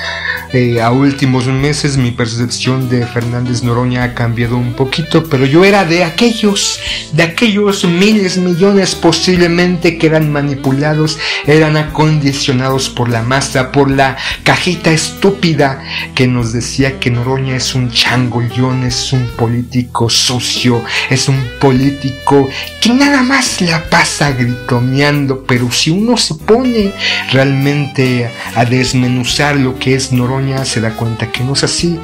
[0.54, 5.66] eh, a últimos meses mi percepción de Fernández Noroña ha cambiado un poquito, pero yo
[5.66, 6.80] era de aquellos,
[7.14, 11.18] de aquellos miles, millones posiblemente que eran manipulados,
[11.48, 15.82] eran acondicionados por la masa, por la cajita estúpida
[16.14, 22.50] que nos decía que Noroña es un changollón, es un político sucio, es un político
[22.82, 26.94] que nada más la pasa gritoneando, pero si uno se pone
[27.32, 32.00] realmente a desmenuzar lo que es Noroña, se da cuenta que no es así,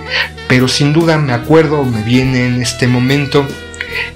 [0.48, 3.46] pero sin duda me acuerdo, me viene en este momento,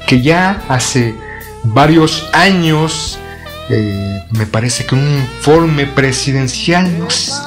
[0.08, 1.16] que ya hace
[1.64, 3.20] varios años,
[3.70, 6.90] eh, me parece que un informe presidencial,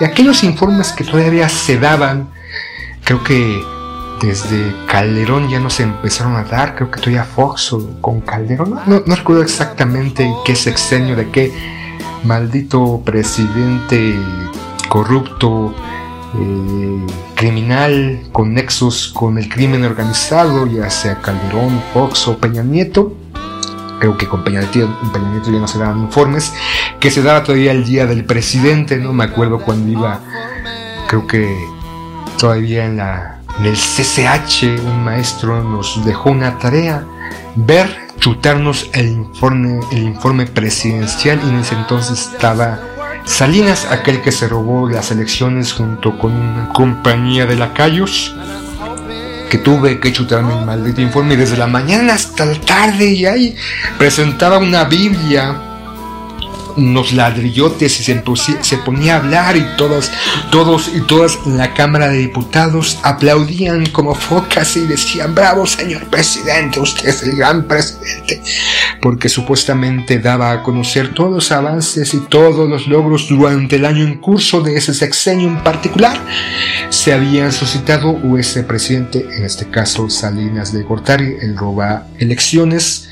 [0.00, 2.30] de aquellos informes que todavía se daban,
[3.04, 3.73] creo que
[4.24, 9.00] desde Calderón ya no se empezaron a dar, creo que todavía Fox con Calderón, no,
[9.06, 11.52] recuerdo exactamente qué sexenio, de qué
[12.24, 14.18] maldito presidente
[14.88, 15.74] corrupto
[16.38, 23.12] eh, criminal con nexos con el crimen organizado, ya sea Calderón, Fox o Peña Nieto.
[24.00, 26.52] Creo que con Peña Nieto ya no se daban informes,
[27.00, 30.20] que se daba todavía el día del presidente, no me acuerdo cuando iba,
[31.06, 31.56] creo que
[32.38, 37.04] todavía en, la, en el CCH un maestro nos dejó una tarea,
[37.56, 42.80] ver, chutarnos el informe, el informe presidencial y en ese entonces estaba
[43.24, 48.36] Salinas, aquel que se robó las elecciones junto con una compañía de lacayos,
[49.50, 53.56] que tuve que chutarme el maldito informe desde la mañana hasta la tarde y ahí
[53.98, 55.73] presentaba una Biblia
[56.76, 58.22] unos ladrillotes y se,
[58.62, 60.10] se, ponía a hablar y todos,
[60.50, 66.04] todos y todas en la Cámara de Diputados aplaudían como focas y decían, bravo señor
[66.04, 68.42] presidente, usted es el gran presidente,
[69.00, 74.04] porque supuestamente daba a conocer todos los avances y todos los logros durante el año
[74.04, 76.20] en curso de ese sexenio en particular.
[76.90, 83.08] Se habían suscitado o ese presidente, en este caso Salinas de Gortari, el roba elecciones,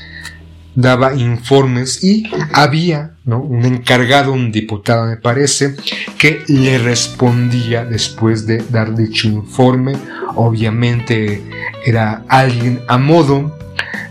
[0.75, 5.75] daba informes y había un encargado, un diputado me parece,
[6.17, 9.93] que le respondía después de dar dicho informe.
[10.35, 11.43] Obviamente
[11.85, 13.57] era alguien a modo.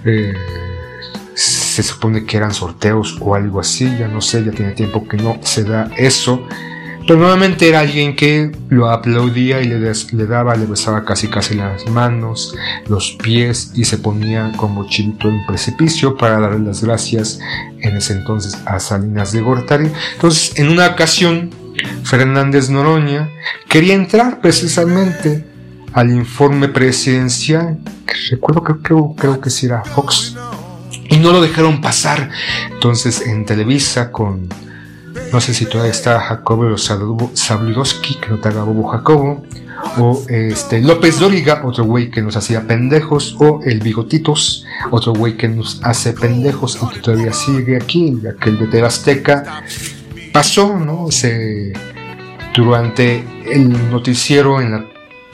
[0.05, 0.35] Eh,
[1.35, 5.17] se supone que eran sorteos o algo así, ya no sé, ya tiene tiempo que
[5.17, 6.47] no se da eso.
[7.07, 11.55] Pero nuevamente era alguien que lo aplaudía y le, le, daba, le besaba casi casi
[11.55, 12.55] las manos,
[12.89, 17.41] los pies y se ponía como chilito en precipicio para darle las gracias
[17.81, 19.91] en ese entonces a Salinas de Gortari.
[20.15, 21.51] Entonces, en una ocasión,
[22.05, 23.31] Fernández Noroña
[23.69, 25.45] quería entrar precisamente
[25.93, 30.37] al informe presidencial, que recuerdo que creo, creo que sí era Fox,
[31.09, 32.31] y no lo dejaron pasar.
[32.71, 34.49] Entonces, en Televisa con
[35.33, 39.43] no sé si todavía está Jacobo Sabludowski, que no te haga bobo Jacobo.
[39.99, 43.35] O este López Dóriga, otro güey que nos hacía pendejos.
[43.39, 48.59] O el Bigotitos, otro güey que nos hace pendejos y que todavía sigue aquí, aquel
[48.59, 49.65] de Tebasteca.
[50.33, 51.11] Pasó, ¿no?
[51.11, 51.73] Se,
[52.55, 54.85] durante el noticiero en la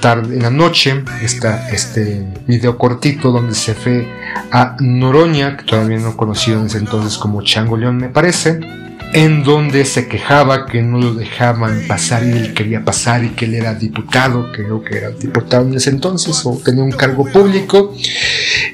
[0.00, 4.08] tarde, en la noche, está este video cortito donde se fue
[4.52, 8.60] a Noroña, que todavía no conocido en ese entonces como Chango León, me parece
[9.12, 13.46] en donde se quejaba que no lo dejaban pasar y él quería pasar y que
[13.46, 17.94] él era diputado, creo que era diputado en ese entonces o tenía un cargo público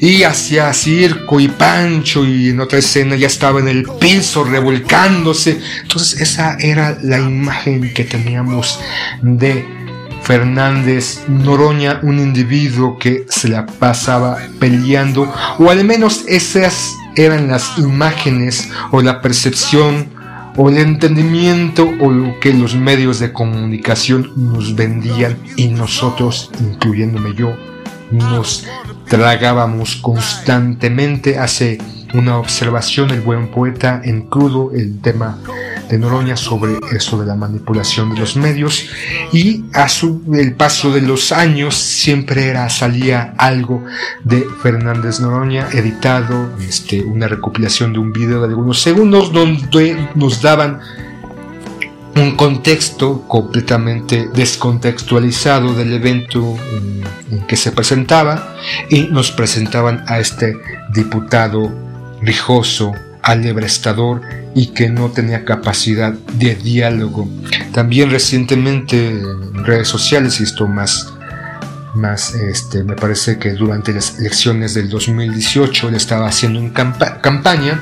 [0.01, 5.61] y hacía circo y pancho y en otra escena ya estaba en el piso revolcándose.
[5.83, 8.81] Entonces esa era la imagen que teníamos
[9.23, 9.65] de
[10.23, 17.79] Fernández Noroña, un individuo que se la pasaba peleando, o al menos esas eran las
[17.79, 20.14] imágenes o la percepción
[20.57, 27.35] o el entendimiento o lo que los medios de comunicación nos vendían y nosotros, incluyéndome
[27.35, 27.57] yo,
[28.11, 28.67] nos
[29.09, 31.39] tragábamos constantemente.
[31.39, 31.79] Hace
[32.15, 35.39] una observación el buen poeta en crudo el tema
[35.89, 38.89] de Noroña sobre eso de la manipulación de los medios
[39.33, 43.85] y a su el paso de los años siempre era salía algo
[44.23, 50.41] de Fernández Noroña editado este una recopilación de un video de algunos segundos donde nos
[50.41, 50.81] daban
[52.17, 58.55] un contexto completamente descontextualizado del evento en, que se presentaba
[58.89, 60.57] y nos presentaban a este
[60.93, 61.84] diputado
[62.25, 64.21] rijoso, alebrestador
[64.55, 67.29] y que no tenía capacidad de diálogo.
[67.73, 71.13] También recientemente en redes sociales, y esto más,
[71.95, 76.73] más este, me parece que durante las elecciones del 2018 él estaba haciendo una
[77.21, 77.81] campaña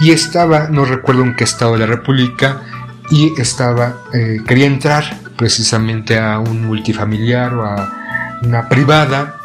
[0.00, 2.62] y estaba, no recuerdo en qué estado de la República,
[3.10, 9.36] y estaba, eh, quería entrar precisamente a un multifamiliar o a una privada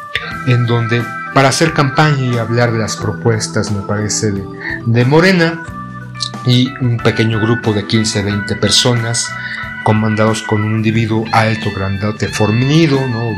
[0.46, 1.02] en donde
[1.34, 4.44] para hacer campaña y hablar de las propuestas, me parece, de,
[4.86, 5.64] de Morena,
[6.46, 9.28] y un pequeño grupo de 15-20 personas
[9.90, 13.34] comandados con un individuo alto, grandote, fornido, ¿no?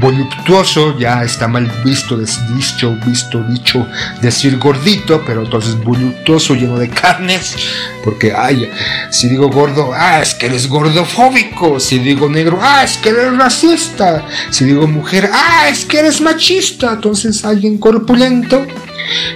[0.00, 3.86] voluptuoso, ya está mal visto, dicho, visto, dicho,
[4.22, 7.54] decir gordito, pero entonces voluptuoso, lleno de carnes,
[8.02, 8.70] porque, ay,
[9.10, 13.36] si digo gordo, ah, es que eres gordofóbico, si digo negro, ah, es que eres
[13.36, 18.66] racista, si digo mujer, ah, es que eres machista, entonces alguien corpulento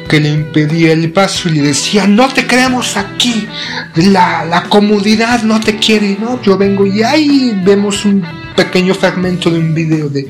[0.08, 3.48] que le impedía el paso y le decía, no te queremos aquí,
[3.96, 6.40] la, la comodidad no te quiere, ¿no?
[6.56, 8.24] Vengo y ahí vemos un
[8.54, 10.28] pequeño fragmento de un video de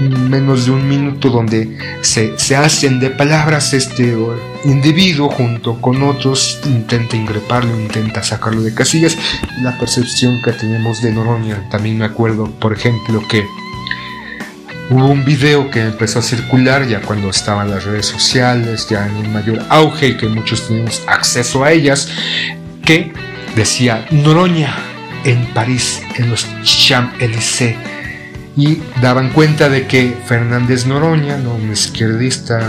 [0.00, 4.14] menos de un minuto donde se, se hacen de palabras este
[4.64, 9.16] individuo junto con otros intenta ingreparlo, intenta sacarlo de casillas.
[9.62, 13.44] La percepción que tenemos de Noroña, también me acuerdo, por ejemplo, que
[14.90, 19.16] Hubo un video que empezó a circular ya cuando estaban las redes sociales, ya en
[19.16, 22.08] un mayor auge y que muchos teníamos acceso a ellas,
[22.86, 23.12] que
[23.54, 24.87] decía Noroña
[25.24, 27.76] en París, en los Champs-Élysées.
[28.56, 31.54] Y daban cuenta de que Fernández Noroña, ¿no?
[31.54, 32.60] un izquierdista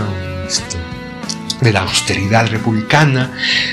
[0.46, 0.76] este,
[1.60, 3.32] de la austeridad republicana,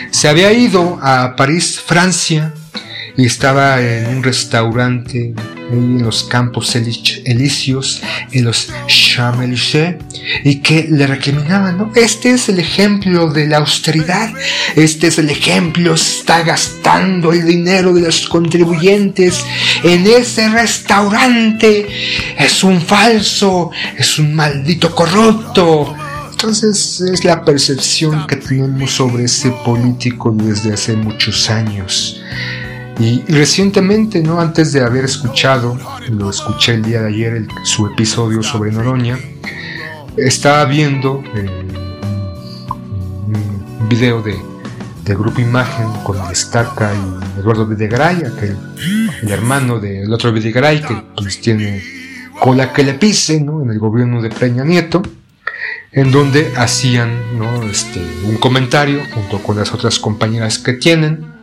[0.10, 2.54] se había ido a París, Francia,
[3.16, 5.34] y estaba en un restaurante
[5.72, 8.02] en los campos elíseos,
[8.32, 9.76] en los champs
[10.44, 11.92] y que le recriminaban, ¿no?
[11.96, 14.32] Este es el ejemplo de la austeridad,
[14.76, 19.44] este es el ejemplo, está gastando el dinero de los contribuyentes
[19.84, 21.88] en ese restaurante,
[22.38, 25.96] es un falso, es un maldito corrupto.
[26.32, 32.22] Entonces es la percepción que tenemos sobre ese político desde hace muchos años.
[33.00, 34.42] Y recientemente, ¿no?
[34.42, 35.78] antes de haber escuchado,
[36.10, 39.20] lo escuché el día de ayer, su episodio sobre Noroña,
[40.18, 41.68] estaba viendo eh,
[43.28, 44.36] un video de,
[45.06, 48.58] Grupo Imagen con Destaca y Eduardo Videgaray, aquel,
[49.22, 51.82] el hermano del otro Videgaray que pues, tiene
[52.42, 53.64] cola que le pise ¿no?
[53.64, 55.02] en el gobierno de Peña Nieto,
[55.94, 57.64] en donde hacían ¿no?
[57.64, 61.37] este, un comentario junto con las otras compañeras que tienen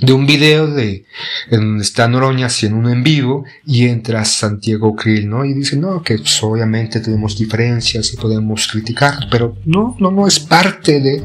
[0.00, 1.04] de un video de
[1.50, 5.44] en donde está Noroña haciendo un en vivo y entra Santiago Krill, ¿no?
[5.44, 10.26] Y dice, no, que pues, obviamente tenemos diferencias y podemos criticar, pero no, no, no
[10.26, 11.22] es parte de,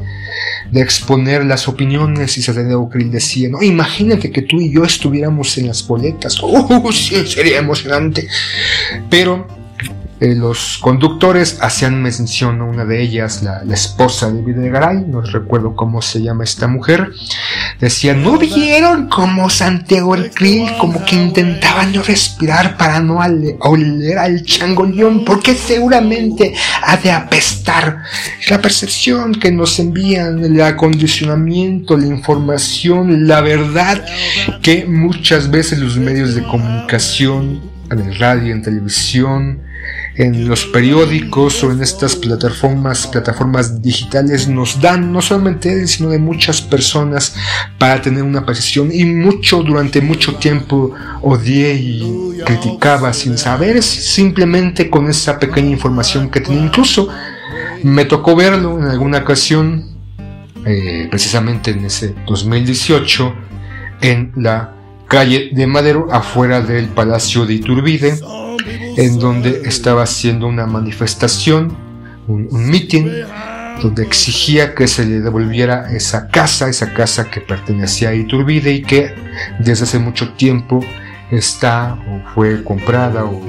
[0.70, 5.56] de exponer las opiniones y Santiago Krill decía, no, imagínate que tú y yo estuviéramos
[5.58, 8.28] en las boletas, oh, sí, sería emocionante,
[9.08, 9.57] pero
[10.20, 15.76] eh, los conductores hacían mención a una de ellas, la, esposa de Videgaray, no recuerdo
[15.76, 17.12] cómo se llama esta mujer,
[17.80, 23.20] decía, ¿no vieron cómo Santiago el Krill como que intentaba no respirar para no
[23.60, 25.24] oler al changoleón?
[25.24, 28.02] Porque seguramente ha de apestar.
[28.48, 34.04] La percepción que nos envían, el acondicionamiento, la información, la verdad
[34.62, 39.62] que muchas veces los medios de comunicación, en el radio, en televisión,
[40.16, 46.10] en los periódicos o en estas plataformas, plataformas digitales nos dan no solamente él, sino
[46.10, 47.34] de muchas personas
[47.78, 54.90] para tener una posición y mucho durante mucho tiempo odié y criticaba sin saber simplemente
[54.90, 56.62] con esa pequeña información que tenía.
[56.62, 57.08] Incluso
[57.82, 59.96] me tocó verlo en alguna ocasión
[60.66, 63.34] eh, precisamente en ese 2018
[64.00, 64.77] en la
[65.08, 68.20] calle de Madero afuera del Palacio de Iturbide
[68.96, 71.76] en donde estaba haciendo una manifestación,
[72.26, 73.10] un, mitin,
[73.80, 78.82] donde exigía que se le devolviera esa casa, esa casa que pertenecía a Iturbide y
[78.82, 79.14] que
[79.60, 80.84] desde hace mucho tiempo
[81.30, 83.40] está o fue comprada o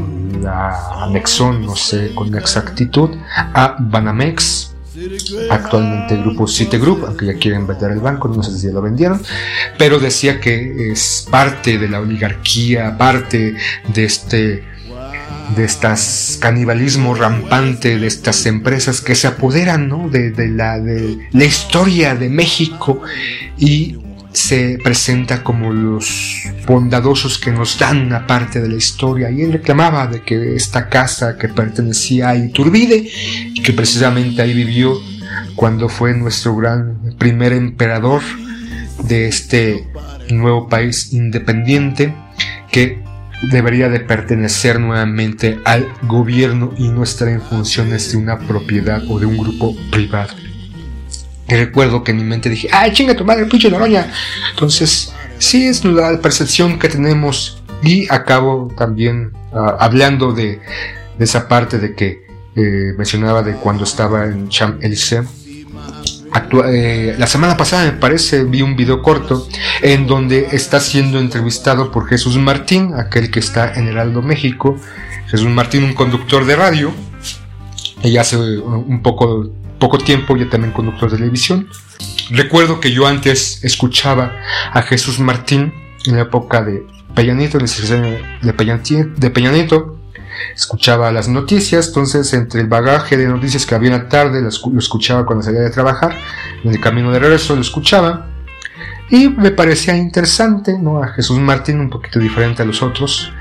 [0.41, 4.68] la anexó, no sé con exactitud, a Banamex,
[5.49, 8.81] actualmente el grupo Citigroup, aunque ya quieren vender el banco, no sé si ya lo
[8.81, 9.21] vendieron,
[9.77, 13.55] pero decía que es parte de la oligarquía, parte
[13.93, 14.63] de este
[15.55, 22.13] de estas canibalismo rampante de estas empresas que se apoderan de, la, de la historia
[22.13, 23.01] de México
[23.57, 23.97] y
[24.39, 29.51] se presenta como los bondadosos que nos dan una parte de la historia y él
[29.51, 33.09] reclamaba de que esta casa que pertenecía a Iturbide
[33.53, 34.97] y que precisamente ahí vivió
[35.55, 38.21] cuando fue nuestro gran primer emperador
[39.03, 39.87] de este
[40.29, 42.15] nuevo país independiente
[42.71, 43.03] que
[43.51, 49.19] debería de pertenecer nuevamente al gobierno y no estar en funciones de una propiedad o
[49.19, 50.48] de un grupo privado.
[51.49, 54.11] Y recuerdo que en mi mente dije, ¡ay, chinga tu madre, pinche Noroña!
[54.51, 60.61] Entonces, sí es la percepción que tenemos y acabo también ah, hablando de,
[61.17, 62.25] esa parte de que
[62.55, 65.25] eh, mencionaba de cuando estaba en Champ Élysées
[66.67, 69.47] eh, la semana pasada me parece vi un video corto
[69.81, 74.77] en donde está siendo entrevistado por Jesús Martín, aquel que está en Heraldo México.
[75.27, 76.91] Jesús Martín, un conductor de radio,
[78.03, 79.49] y hace un poco,
[79.79, 81.67] poco tiempo ya también conductor de televisión.
[82.31, 84.33] Recuerdo que yo antes escuchaba
[84.71, 85.73] a Jesús Martín
[86.05, 89.99] en la época de Peña Nieto, de Peña Nieto,
[90.55, 94.79] escuchaba las noticias, entonces entre el bagaje de noticias que había en la tarde, lo
[94.79, 96.15] escuchaba cuando salía de trabajar,
[96.63, 98.27] en el camino de regreso lo escuchaba,
[99.09, 101.01] y me parecía interesante, ¿no?
[101.01, 103.33] A Jesús Martín un poquito diferente a los otros,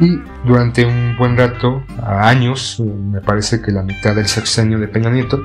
[0.00, 0.16] y
[0.46, 5.10] durante un buen rato, a años, me parece que la mitad del sexenio de Peña
[5.10, 5.42] Nieto,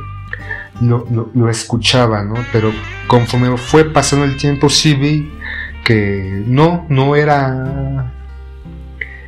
[0.82, 2.36] lo, lo escuchaba, ¿no?
[2.52, 2.72] Pero
[3.08, 5.32] conforme fue pasando el tiempo, sí vi
[5.84, 8.12] que no, no era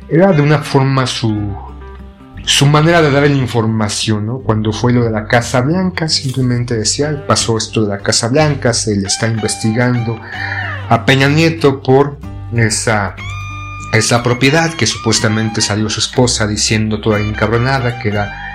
[0.08, 1.54] era de una forma su,
[2.44, 4.38] su manera de dar la información, ¿no?
[4.38, 8.72] Cuando fue lo de la Casa Blanca, simplemente decía, pasó esto de la Casa Blanca,
[8.72, 10.18] se le está investigando
[10.88, 12.18] a Peña Nieto por
[12.54, 13.16] esa,
[13.92, 18.45] esa propiedad que supuestamente salió su esposa diciendo toda encabronada que era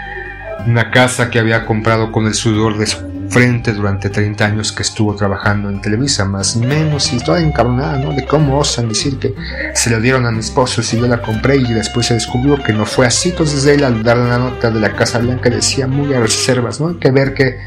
[0.68, 4.84] una casa que había comprado con el sudor de su frente durante 30 años que
[4.84, 8.12] estuvo trabajando en Televisa, más menos, y toda encabronada, ¿no?
[8.12, 9.34] De cómo osan decir que
[9.74, 12.74] se lo dieron a mi esposo si yo la compré y después se descubrió que
[12.74, 13.30] no fue así.
[13.30, 16.89] Entonces él al dar la nota de la Casa Blanca decía muy a reservas, ¿no?
[16.89, 17.57] Hay que ver qué,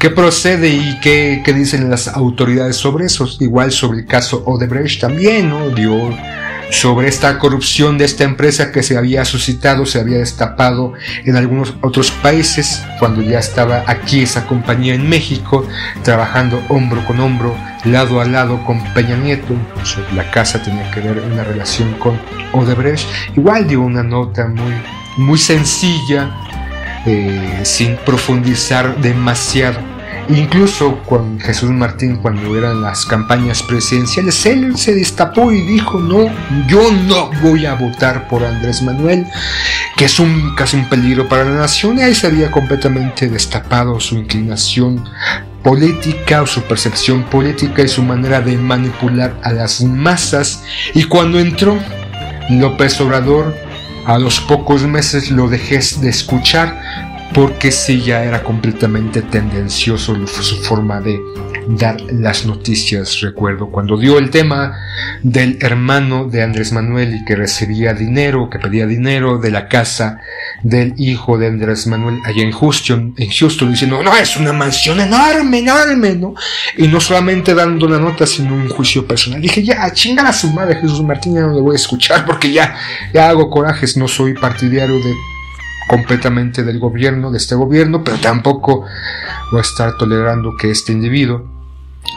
[0.00, 3.28] qué procede y qué, qué dicen las autoridades sobre eso.
[3.38, 5.70] Igual sobre el caso Odebrecht también, ¿no?
[5.70, 6.10] Dio
[6.70, 10.92] sobre esta corrupción de esta empresa que se había suscitado, se había destapado
[11.24, 15.66] en algunos otros países, cuando ya estaba aquí esa compañía en México,
[16.02, 19.54] trabajando hombro con hombro, lado a lado con Peña Nieto,
[20.14, 22.18] la casa tenía que ver una relación con
[22.52, 23.06] Odebrecht,
[23.36, 24.74] igual dio una nota muy,
[25.16, 26.30] muy sencilla,
[27.06, 29.93] eh, sin profundizar demasiado
[30.28, 36.26] Incluso con Jesús Martín, cuando eran las campañas presidenciales, él se destapó y dijo, no,
[36.66, 39.26] yo no voy a votar por Andrés Manuel,
[39.96, 44.00] que es un, casi un peligro para la nación, y ahí se había completamente destapado
[44.00, 45.04] su inclinación
[45.62, 50.62] política o su percepción política y su manera de manipular a las masas.
[50.94, 51.78] Y cuando entró
[52.48, 53.54] López Obrador,
[54.06, 60.56] a los pocos meses lo dejé de escuchar porque sí ya era completamente tendencioso su
[60.62, 61.20] forma de
[61.66, 63.20] dar las noticias.
[63.20, 64.78] Recuerdo cuando dio el tema
[65.22, 70.20] del hermano de Andrés Manuel y que recibía dinero, que pedía dinero de la casa
[70.62, 75.00] del hijo de Andrés Manuel allá en Houston, en Houston diciendo, no, es una mansión
[75.00, 76.34] enorme, enorme, ¿no?
[76.76, 79.40] Y no solamente dando la nota, sino un juicio personal.
[79.40, 82.52] Dije, ya, chinga a su madre Jesús Martín, ya no le voy a escuchar porque
[82.52, 82.76] ya,
[83.12, 85.12] ya hago corajes, no soy partidario de
[85.88, 88.84] completamente del gobierno, de este gobierno, pero tampoco
[89.50, 91.44] voy a estar tolerando que este individuo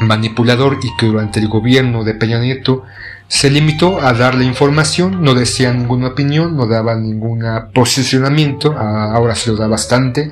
[0.01, 2.83] manipulador y que durante el gobierno de Peña Nieto
[3.27, 9.35] se limitó a dar la información, no decía ninguna opinión, no daba ningún posicionamiento, ahora
[9.35, 10.31] se lo da bastante,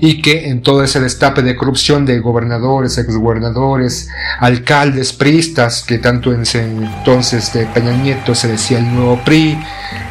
[0.00, 4.08] y que en todo ese destape de corrupción de gobernadores, exgobernadores,
[4.40, 9.58] alcaldes, priistas, que tanto en ese entonces de Peña Nieto se decía el nuevo PRI,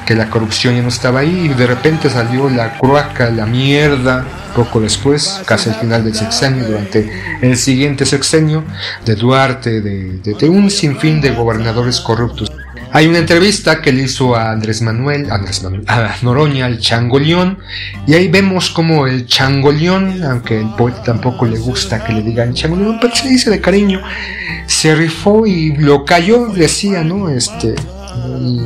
[0.05, 4.25] que la corrupción ya no estaba ahí, y de repente salió la cruaca, la mierda,
[4.55, 7.09] poco después, casi al final del sexenio, durante
[7.41, 8.63] el siguiente sexenio,
[9.05, 12.22] de Duarte, de, de, un sinfín de gobernadores corruptos.
[12.91, 17.57] Hay una entrevista que le hizo a Andrés Manuel, Andrés Manuel, a Noroña, el Changoleón,
[18.05, 22.53] y ahí vemos como el Changoleón, aunque el poeta tampoco le gusta que le digan
[22.53, 23.99] Changoleón, pero se dice de cariño,
[24.67, 27.29] se rifó y lo cayó, decía, ¿no?
[27.29, 27.73] Este,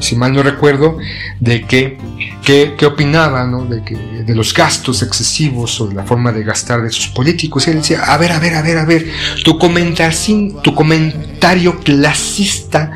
[0.02, 0.98] si mal no recuerdo,
[1.40, 1.98] de que,
[2.44, 3.66] que, opinaba ¿no?
[3.66, 7.68] de, que, de los gastos excesivos o de la forma de gastar de sus políticos.
[7.68, 9.08] Y él decía, a ver, a ver, a ver, a ver,
[9.44, 12.92] tu comentario, tu comentario clasista,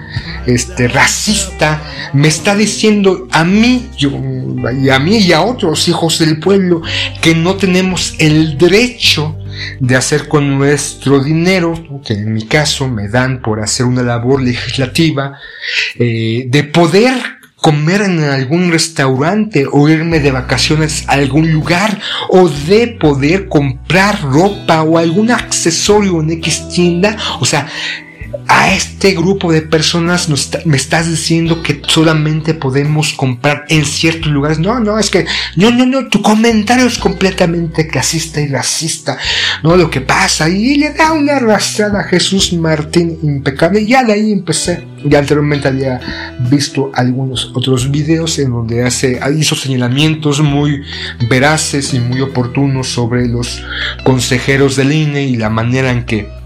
[0.45, 1.82] este, racista,
[2.14, 4.12] me está diciendo a mí yo,
[4.82, 6.82] y a mí y a otros hijos del pueblo
[7.22, 9.36] que no tenemos el derecho
[9.80, 11.74] de hacer con nuestro dinero,
[12.06, 15.38] que en mi caso me dan por hacer una labor legislativa,
[15.95, 17.14] eh, de poder
[17.62, 21.99] comer en algún restaurante o irme de vacaciones a algún lugar
[22.30, 27.16] o de poder comprar ropa o algún accesorio en X tienda.
[27.39, 27.68] O sea,
[28.52, 30.28] a este grupo de personas
[30.66, 34.60] me estás diciendo que solamente podemos comprar en ciertos lugares.
[34.60, 35.26] No, no, es que,
[35.56, 39.18] no, no, no, tu comentario es completamente clasista y racista.
[39.64, 40.49] No, lo que pasa.
[40.49, 43.86] Y le da una arrastrada a Jesús Martín impecable.
[43.86, 44.86] Ya de ahí empecé.
[45.06, 50.84] Ya anteriormente había visto algunos otros videos en donde hace, hizo señalamientos muy
[51.30, 53.64] veraces y muy oportunos sobre los
[54.04, 56.40] consejeros del INE y la manera en que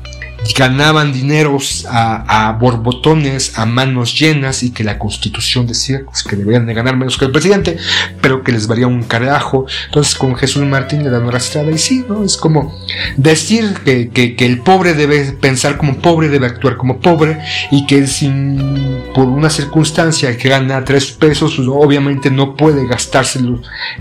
[0.53, 6.65] ganaban dineros a, borbotones, a manos llenas y que la constitución decía pues, que deberían
[6.65, 7.77] de ganar menos que el presidente,
[8.21, 9.65] pero que les varía un carajo.
[9.85, 12.23] Entonces con Jesús Martín le dan una arrastrada y sí, ¿no?
[12.23, 12.77] Es como
[13.17, 17.39] decir que, que, el pobre debe pensar como pobre, debe actuar como pobre
[17.71, 23.39] y que sin, por una circunstancia que gana tres pesos, pues, obviamente no puede gastarse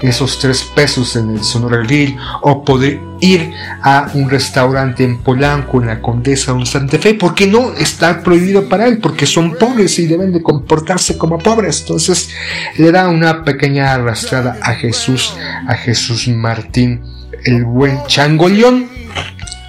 [0.00, 5.80] esos tres pesos en el Sonora Grill o poder ir a un restaurante en Polanco,
[5.80, 9.54] en la Condesa o en Santa Fe, porque no está prohibido para él, porque son
[9.54, 11.80] pobres y deben de comportarse como pobres.
[11.82, 12.30] Entonces
[12.76, 15.34] le da una pequeña arrastrada a Jesús,
[15.68, 17.02] a Jesús Martín,
[17.44, 18.88] el buen changoleón.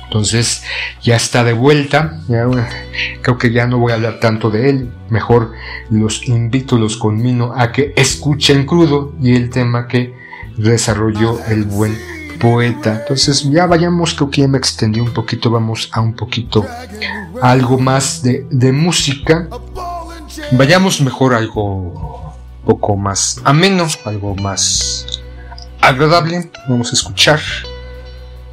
[0.05, 0.63] Entonces
[1.01, 2.21] ya está de vuelta.
[3.21, 4.91] creo que ya no voy a hablar tanto de él.
[5.09, 5.51] Mejor
[5.89, 10.13] los invito, los conmino a que escuchen crudo y el tema que
[10.57, 11.97] desarrolló el buen
[12.45, 12.99] poeta.
[13.01, 16.63] Entonces ya vayamos, creo que ya me extendí un poquito, vamos a un poquito
[17.41, 19.49] algo más de, de música.
[20.51, 25.07] Vayamos mejor a algo poco más ameno, algo más
[25.81, 26.51] agradable.
[26.69, 27.39] Vamos a escuchar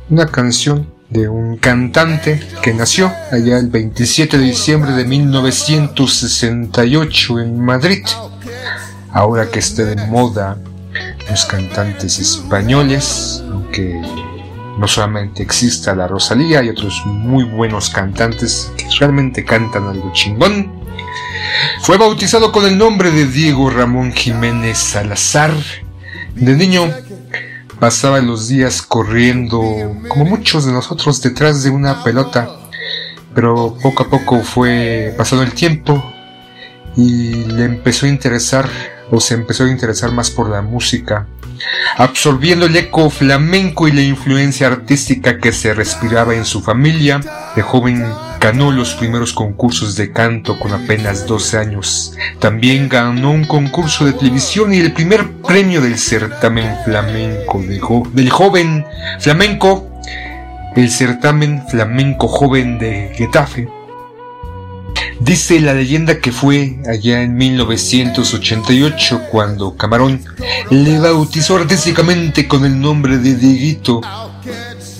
[0.09, 7.61] una canción de un cantante que nació allá el 27 de diciembre de 1968 en
[7.61, 8.07] Madrid.
[9.13, 10.57] Ahora que está de moda
[11.29, 14.01] los cantantes españoles, aunque
[14.79, 20.83] no solamente exista la Rosalía, hay otros muy buenos cantantes que realmente cantan algo chingón.
[21.81, 25.53] Fue bautizado con el nombre de Diego Ramón Jiménez Salazar.
[26.35, 26.89] De niño
[27.79, 29.61] pasaba los días corriendo,
[30.09, 32.49] como muchos de nosotros, detrás de una pelota,
[33.35, 36.03] pero poco a poco fue pasando el tiempo
[36.97, 38.69] y le empezó a interesar
[39.13, 41.27] o se empezó a interesar más por la música,
[41.99, 47.21] absorbiendo el eco flamenco y la influencia artística que se respiraba en su familia.
[47.55, 48.03] De joven
[48.41, 52.15] ganó los primeros concursos de canto con apenas 12 años.
[52.39, 57.61] También ganó un concurso de televisión y el primer premio del certamen flamenco
[58.15, 58.87] del joven
[59.21, 59.91] flamenco,
[60.75, 63.82] el certamen flamenco joven de Getafe.
[65.25, 70.21] Dice la leyenda que fue allá en 1988 cuando Camarón
[70.69, 74.01] le bautizó artísticamente con el nombre de Dieguito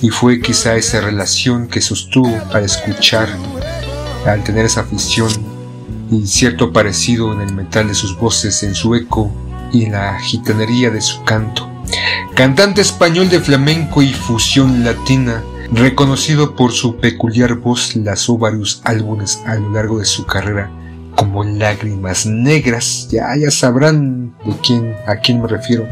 [0.01, 3.27] y fue quizá esa relación que sostuvo al escuchar,
[4.25, 5.29] al tener esa afición
[6.09, 9.29] y cierto parecido en el metal de sus voces, en su eco
[9.73, 11.69] y en la gitanería de su canto.
[12.33, 19.41] Cantante español de flamenco y fusión latina, reconocido por su peculiar voz, lanzó varios álbumes
[19.45, 20.71] a lo largo de su carrera,
[21.15, 25.87] como Lágrimas Negras, ya, sabrán de quién, a quién me refiero.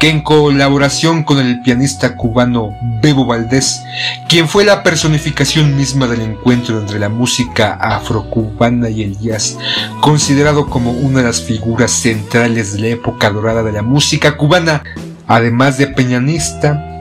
[0.00, 2.70] Que en colaboración con el pianista cubano
[3.02, 3.80] Bebo Valdés,
[4.28, 9.58] quien fue la personificación misma del encuentro entre la música afrocubana y el jazz,
[10.00, 14.82] considerado como una de las figuras centrales de la época dorada de la música cubana,
[15.26, 16.91] además de peñanista,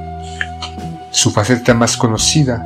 [1.12, 2.64] su faceta más conocida,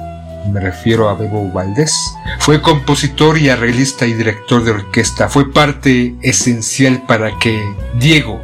[0.51, 1.93] me refiero a Bebo Valdés,
[2.39, 7.61] fue compositor y arreglista y director de orquesta, fue parte esencial para que
[7.99, 8.39] Diego,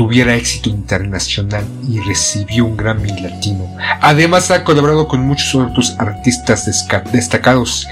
[0.00, 3.66] tuviera éxito internacional y recibió un Grammy latino.
[4.00, 6.64] Además ha colaborado con muchos otros artistas
[7.12, 7.86] destacados.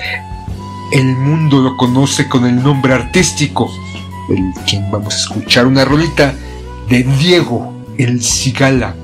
[0.91, 3.71] El mundo lo conoce con el nombre artístico,
[4.31, 6.33] el quien vamos a escuchar una rolita
[6.89, 8.95] de Diego El Cigala.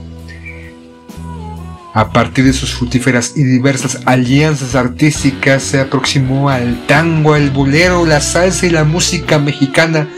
[1.95, 8.05] A partir de sus frutíferas y diversas alianzas artísticas se aproximó al tango, al bolero,
[8.05, 10.09] la salsa y la música mexicana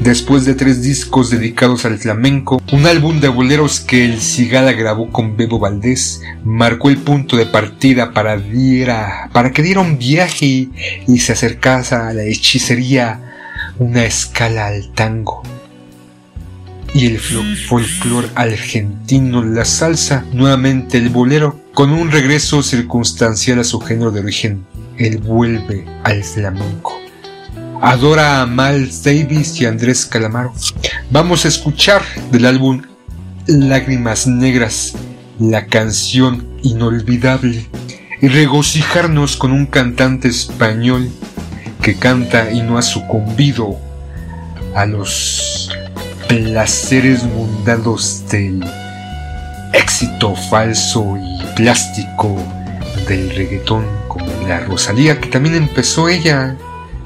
[0.00, 5.10] Después de tres discos dedicados al flamenco, un álbum de boleros que el Cigala grabó
[5.10, 10.68] con Bebo Valdés marcó el punto de partida para, diera, para que diera un viaje
[11.06, 13.20] y se acercase a la hechicería,
[13.80, 15.42] una escala al tango.
[16.98, 23.80] Y el folclore argentino, la salsa, nuevamente el bolero, con un regreso circunstancial a su
[23.80, 24.66] género de origen,
[24.98, 26.98] él vuelve al flamenco
[27.80, 30.52] adora a Miles Davis y Andrés Calamaro.
[31.10, 32.82] Vamos a escuchar del álbum
[33.46, 34.94] Lágrimas Negras
[35.38, 37.68] la canción inolvidable
[38.20, 41.08] y regocijarnos con un cantante español
[41.80, 43.78] que canta y no ha sucumbido
[44.74, 45.70] a los
[46.28, 48.62] placeres mundanos del
[49.72, 52.36] éxito falso y plástico
[53.08, 56.54] del reggaetón como la Rosalía que también empezó ella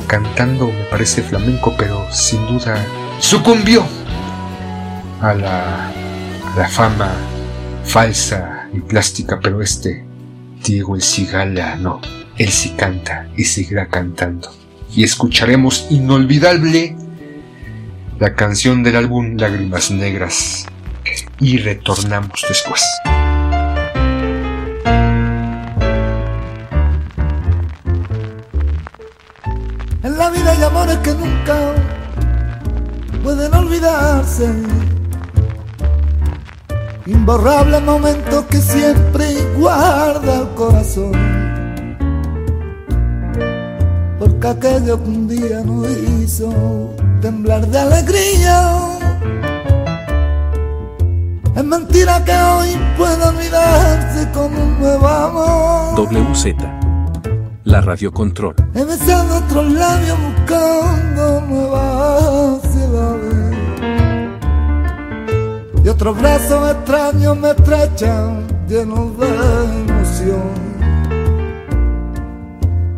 [0.08, 2.84] cantando, me parece flamenco, pero sin duda
[3.20, 3.84] sucumbió
[5.20, 7.12] a la, a la fama
[7.84, 10.04] falsa y plástica, pero este
[10.64, 12.00] Diego el Cigala no,
[12.38, 14.50] él sí canta y seguirá cantando.
[14.94, 16.96] Y escucharemos inolvidable
[18.22, 20.64] la canción del álbum Lágrimas Negras
[21.40, 22.80] y retornamos después.
[30.04, 31.74] hay amores que nunca
[33.24, 34.48] pueden olvidarse.
[37.06, 41.12] Imborrable momento que siempre guarda el corazón.
[44.20, 48.98] Porque aquello que un día nos hizo temblar de alegría.
[51.56, 55.94] Es mentira que hoy pueda olvidarse un nuevo amor.
[56.00, 56.82] WZ
[57.64, 58.54] la radio control.
[58.74, 63.56] He besado otros labios buscando nuevas ciudades.
[65.84, 70.72] Y otros brazos extraños me estrechan llenos de emoción.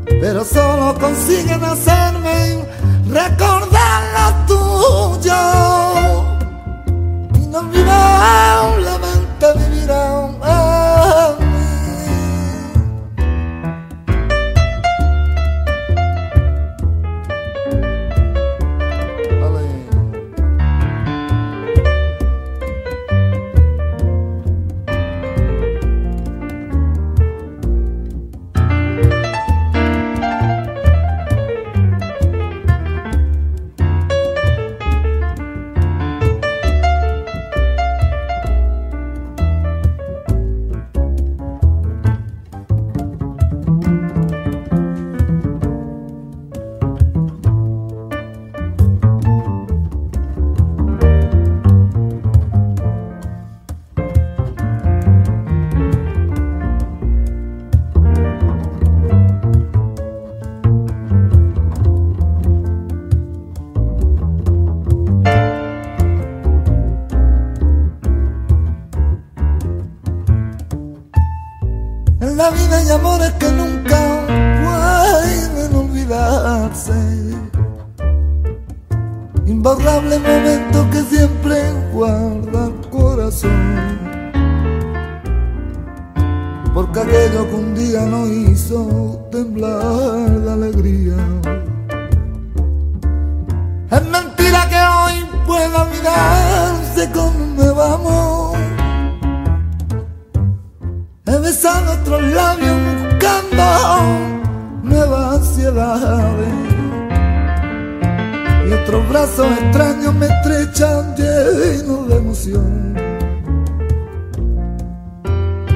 [0.07, 2.65] Pero solo consiguen hacerme
[3.09, 5.41] recordar lo tuyo.
[7.35, 9.74] Inolvidablemente vivirán en mí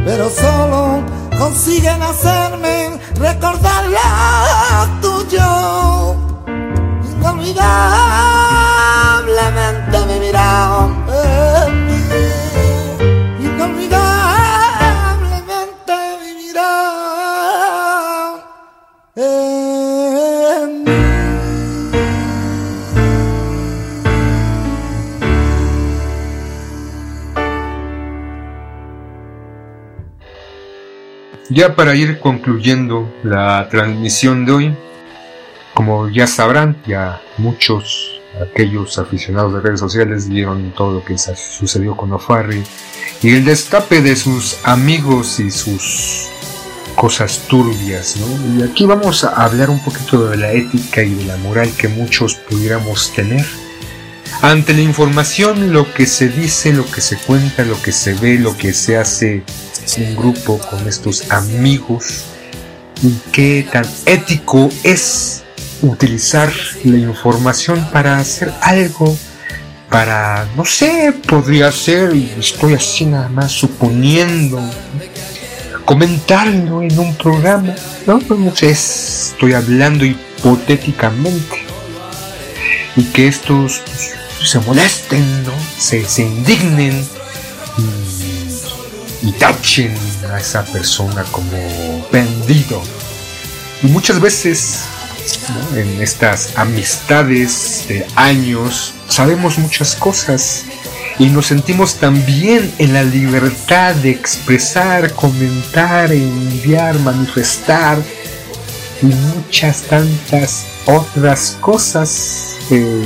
[0.08, 1.04] Pero solo
[1.38, 6.16] consiguen hacerme recordar lo tuyo.
[7.04, 11.47] Inolvidablemente en mí.
[31.58, 34.76] Ya para ir concluyendo la transmisión de hoy,
[35.74, 41.96] como ya sabrán, ya muchos aquellos aficionados de redes sociales vieron todo lo que sucedió
[41.96, 42.62] con O'Farrill
[43.24, 46.28] y el destape de sus amigos y sus
[46.94, 48.56] cosas turbias, ¿no?
[48.56, 51.88] Y aquí vamos a hablar un poquito de la ética y de la moral que
[51.88, 53.44] muchos pudiéramos tener.
[54.42, 58.38] Ante la información, lo que se dice, lo que se cuenta, lo que se ve,
[58.38, 59.42] lo que se hace
[59.96, 62.24] en grupo con estos amigos,
[63.32, 65.42] qué tan ético es
[65.82, 66.52] utilizar
[66.84, 69.16] la información para hacer algo,
[69.88, 74.60] para, no sé, podría ser, y estoy así nada más suponiendo,
[75.84, 77.74] comentarlo en un programa,
[78.06, 78.20] ¿no?
[78.36, 81.67] No sé, estoy hablando hipotéticamente.
[82.98, 83.80] Y que estos
[84.44, 85.52] se molesten, ¿no?
[85.78, 87.06] Se, se indignen
[89.22, 89.96] y, y tachen
[90.30, 92.82] a esa persona como vendido.
[93.82, 94.80] Y muchas veces
[95.74, 100.64] en estas amistades de años sabemos muchas cosas
[101.18, 107.98] y nos sentimos también en la libertad de expresar, comentar, enviar, manifestar
[109.02, 113.04] y muchas tantas otras cosas eh,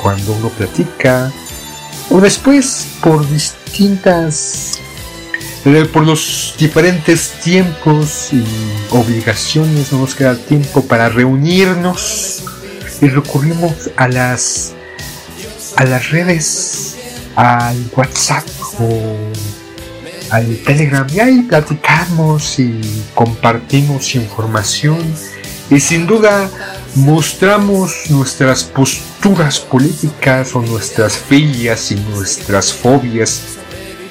[0.00, 1.30] cuando uno platica
[2.10, 4.80] o después por distintas
[5.64, 8.42] eh, por los diferentes tiempos y
[8.90, 12.42] obligaciones no nos queda tiempo para reunirnos
[13.00, 14.72] y recurrimos a las
[15.76, 16.96] a las redes
[17.36, 18.44] al WhatsApp
[18.80, 19.32] o
[20.30, 21.06] al Telegram.
[21.12, 22.80] Y ahí platicamos y
[23.14, 24.98] compartimos información
[25.72, 26.50] y sin duda
[26.94, 33.40] mostramos nuestras posturas políticas o nuestras filias y nuestras fobias.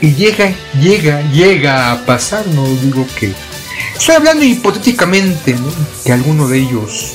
[0.02, 0.52] Y llega,
[0.82, 3.32] llega, llega a pasar, no digo que
[3.96, 5.56] estoy hablando hipotéticamente,
[6.04, 7.14] que alguno de ellos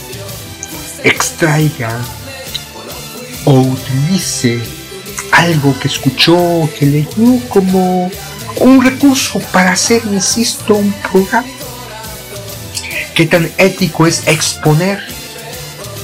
[1.03, 1.99] extraiga
[3.45, 4.61] o utilice
[5.33, 8.09] algo que escuchó, que leyó como
[8.61, 11.56] un recurso para hacer, insisto, un programa.
[13.17, 15.01] ¿Qué tan ético es exponer,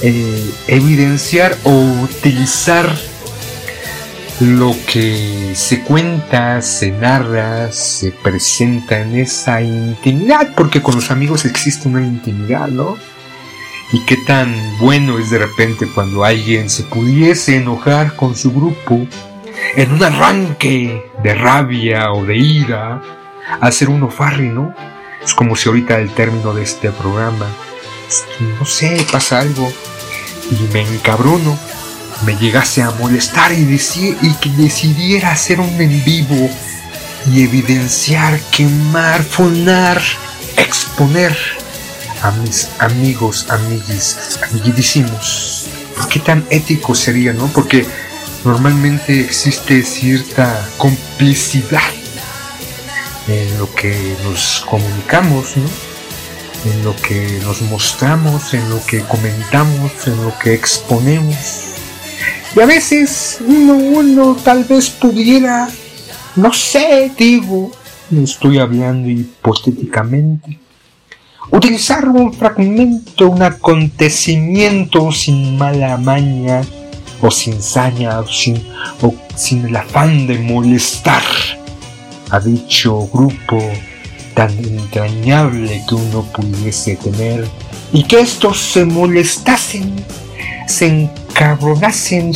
[0.01, 1.69] eh, evidenciar o
[2.01, 2.89] utilizar
[4.39, 10.55] lo que se cuenta, se narra, se presenta en esa intimidad?
[10.57, 12.97] Porque con los amigos existe una intimidad, ¿no?
[13.91, 19.05] Y qué tan bueno es de repente cuando alguien se pudiese enojar con su grupo
[19.75, 23.03] en un arranque de rabia o de ira,
[23.61, 24.73] hacer uno farri, ¿no?
[25.25, 27.47] Es como si ahorita al término de este programa,
[28.59, 29.71] no sé, pasa algo
[30.51, 31.57] y me encabrono,
[32.25, 36.49] me llegase a molestar y, deci- y que decidiera hacer un en vivo
[37.31, 40.01] y evidenciar, quemar, fonar,
[40.57, 41.35] exponer
[42.21, 45.67] a mis amigos, amiguis, amiguidísimos.
[46.09, 47.47] ¿Qué tan ético sería, no?
[47.47, 47.85] Porque
[48.43, 51.81] normalmente existe cierta complicidad
[53.27, 55.63] en lo que nos comunicamos, ¿no?
[56.71, 61.73] En lo que nos mostramos, en lo que comentamos, en lo que exponemos.
[62.55, 65.67] Y a veces uno, uno tal vez pudiera,
[66.35, 67.71] no sé, digo,
[68.11, 70.59] estoy hablando hipotéticamente,
[71.51, 76.61] utilizar un fragmento, un acontecimiento sin mala maña
[77.21, 78.63] o sin saña o sin,
[79.01, 81.23] o sin el afán de molestar
[82.33, 83.61] a dicho grupo
[84.33, 87.47] tan entrañable que uno pudiese tener
[87.91, 90.03] y que estos se molestasen,
[90.67, 92.33] se encabronasen,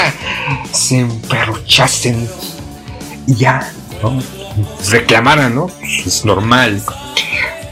[0.72, 2.28] se emperruchasen
[3.28, 4.20] y ya, ¿no?
[4.90, 5.70] reclamaran, ¿no?
[6.04, 6.82] Es normal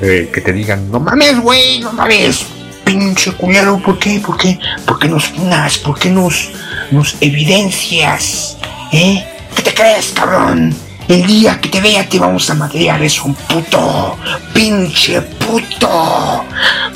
[0.01, 2.47] eh, que te digan, no mames, güey, no mames,
[2.85, 4.21] pinche culero, ¿por qué?
[4.25, 4.61] ¿Por qué?
[4.87, 5.77] ¿Por qué nos funas?
[5.79, 6.51] ¿Por qué nos,
[6.93, 8.57] nos evidencias?
[8.93, 9.27] ¿Eh?
[9.57, 10.88] ¿Qué te crees, cabrón?
[11.09, 14.19] El día que te vea te vamos a madrear, es un puto,
[14.53, 16.45] pinche puto,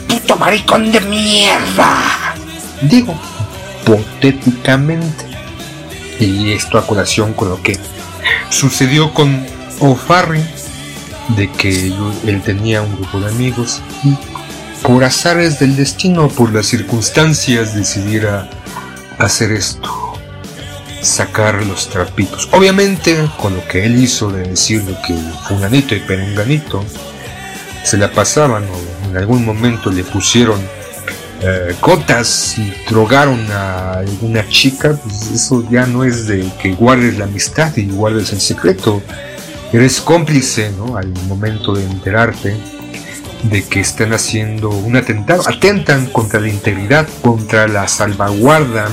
[0.06, 2.34] puto maricón de mierda.
[2.82, 3.18] Digo,
[3.80, 5.24] hipotéticamente.
[6.20, 7.78] Y esto a colación con lo que
[8.50, 9.46] sucedió con
[9.80, 10.44] O'Farrill,
[11.28, 11.86] de que
[12.26, 14.14] él tenía un grupo de amigos y
[14.82, 18.50] por azares del destino, por las circunstancias, decidiera
[19.18, 20.11] hacer esto
[21.02, 22.48] sacar los trapitos.
[22.52, 25.14] Obviamente, con lo que él hizo de decirle que
[25.48, 26.84] fulanito y perenganito
[27.84, 30.60] se la pasaban o en algún momento le pusieron
[31.40, 37.18] eh, cotas y drogaron a alguna chica, pues eso ya no es de que guardes
[37.18, 39.02] la amistad y guardes el secreto.
[39.72, 40.96] Eres cómplice, ¿no?
[40.96, 42.56] Al momento de enterarte
[43.42, 48.88] de que están haciendo un atentado, atentan contra la integridad, contra la salvaguarda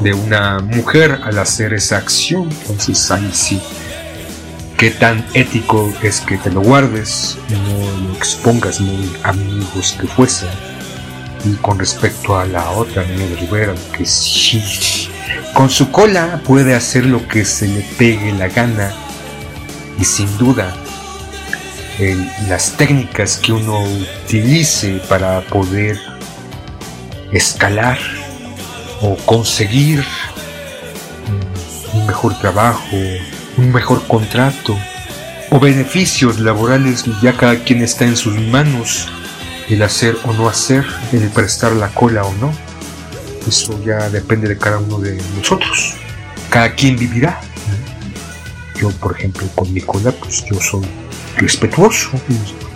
[0.00, 2.48] de una mujer al hacer esa acción.
[2.62, 3.60] Entonces ahí sí,
[4.76, 10.48] qué tan ético es que te lo guardes, no lo expongas muy amigos que fuesen.
[11.44, 14.62] Y con respecto a la otra niña Rivera, que sí,
[15.54, 18.92] con su cola puede hacer lo que se le pegue la gana
[19.98, 20.74] y sin duda
[22.48, 23.82] las técnicas que uno
[24.24, 25.98] utilice para poder
[27.30, 27.98] escalar
[29.00, 30.04] o conseguir
[31.94, 32.96] un mejor trabajo,
[33.56, 34.76] un mejor contrato
[35.50, 39.08] o beneficios laborales, ya cada quien está en sus manos
[39.68, 42.52] el hacer o no hacer, el prestar la cola o no.
[43.46, 45.94] Eso ya depende de cada uno de nosotros.
[46.50, 47.40] Cada quien vivirá.
[48.80, 50.86] Yo, por ejemplo, con mi cola, pues yo soy
[51.36, 52.10] respetuoso,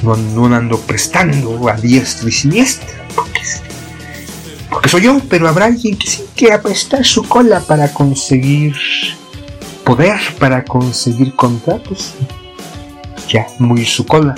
[0.03, 2.89] no, no ando prestando a diestra y siniestra,
[4.89, 8.75] soy yo, pero habrá alguien que sí quiera prestar su cola para conseguir
[9.85, 12.15] poder, para conseguir contratos.
[13.29, 14.35] Ya, muy su cola.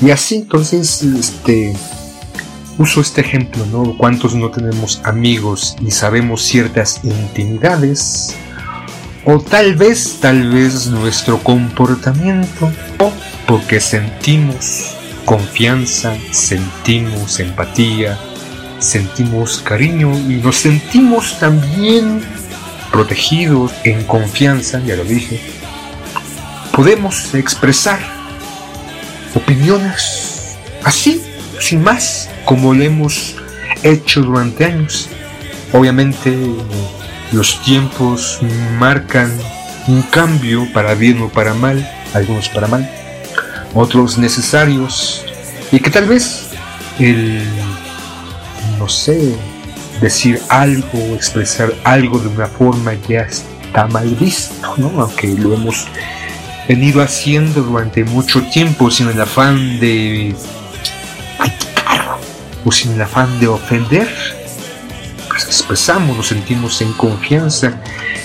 [0.00, 1.74] Y así, entonces, este,
[2.78, 3.96] uso este ejemplo, ¿no?
[3.96, 8.34] ¿Cuántos no tenemos amigos y sabemos ciertas intimidades?
[9.24, 13.12] O tal vez, tal vez nuestro comportamiento, o
[13.46, 18.18] porque sentimos confianza, sentimos empatía,
[18.78, 22.22] sentimos cariño y nos sentimos también
[22.92, 25.40] protegidos, en confianza, ya lo dije,
[26.72, 27.98] podemos expresar
[29.34, 31.22] opiniones así,
[31.60, 33.36] sin más, como lo hemos
[33.82, 35.08] hecho durante años.
[35.72, 36.36] Obviamente
[37.32, 38.38] los tiempos
[38.78, 39.30] marcan
[39.86, 42.90] un cambio para bien o para mal, algunos para mal,
[43.74, 45.24] otros necesarios,
[45.70, 46.46] y que tal vez
[46.98, 47.42] el
[48.88, 49.34] sé,
[50.00, 55.00] decir algo, expresar algo de una forma ya está mal visto, ¿no?
[55.00, 55.86] Aunque lo hemos
[56.68, 60.34] venido haciendo durante mucho tiempo sin el afán de
[61.38, 62.18] criticar
[62.64, 64.08] o sin el afán de ofender.
[65.28, 67.80] Pues expresamos, nos sentimos en confianza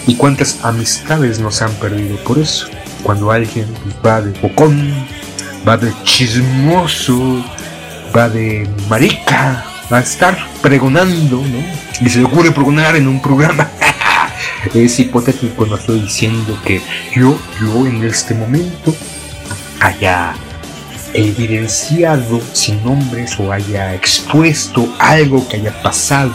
[0.08, 2.68] y cuántas amistades nos han perdido por eso.
[3.04, 3.68] Cuando alguien
[4.06, 4.94] va de bocón,
[5.68, 7.44] va de chismoso,
[8.16, 12.06] va de marica, a estar pregonando, ¿no?
[12.06, 13.70] Y se le ocurre pregonar en un programa.
[14.74, 16.82] es hipotético, no estoy diciendo que
[17.16, 18.96] yo, yo en este momento
[19.80, 20.34] haya
[21.14, 26.34] evidenciado sin nombres o haya expuesto algo que haya pasado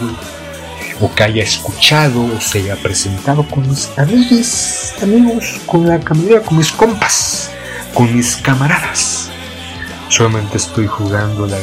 [1.01, 6.41] o que haya escuchado o se haya presentado con mis amigos, amigos, con la camarera,
[6.41, 7.51] con mis compas,
[7.93, 9.29] con mis camaradas.
[10.09, 11.57] Solamente estoy jugando la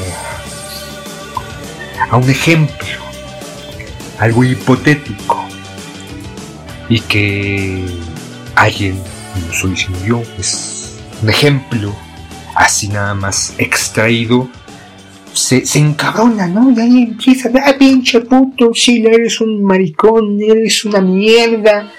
[2.11, 2.87] a un ejemplo,
[4.19, 5.45] algo hipotético,
[6.89, 7.85] y que
[8.55, 9.01] alguien,
[9.47, 11.95] no soy sino yo, es un ejemplo,
[12.55, 14.49] así nada más extraído,
[15.37, 16.71] se, encabrona, ¿no?
[16.71, 21.91] Y ahí empieza, ah, pinche puto, sí, eres un maricón, eres una mierda,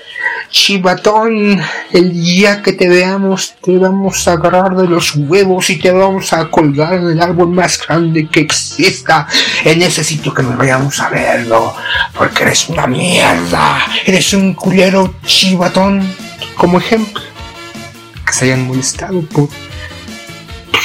[0.50, 1.62] chivatón,
[1.92, 6.34] el día que te veamos te vamos a agarrar de los huevos y te vamos
[6.34, 9.28] a colgar en el árbol más grande que exista
[9.64, 11.76] en ese sitio que nos vayamos a verlo,
[12.18, 16.02] porque eres una mierda, eres un culero chivatón,
[16.56, 17.22] como ejemplo,
[18.26, 19.50] que se hayan molestado por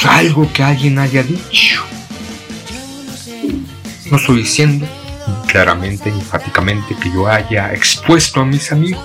[0.07, 1.83] algo que alguien haya dicho.
[4.13, 4.85] No estoy diciendo
[5.47, 9.03] claramente, enfáticamente, que yo haya expuesto a mis amigos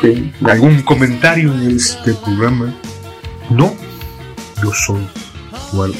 [0.00, 2.74] que algún comentario en este programa.
[3.50, 3.72] No,
[4.60, 5.06] yo soy,
[5.72, 5.94] bueno,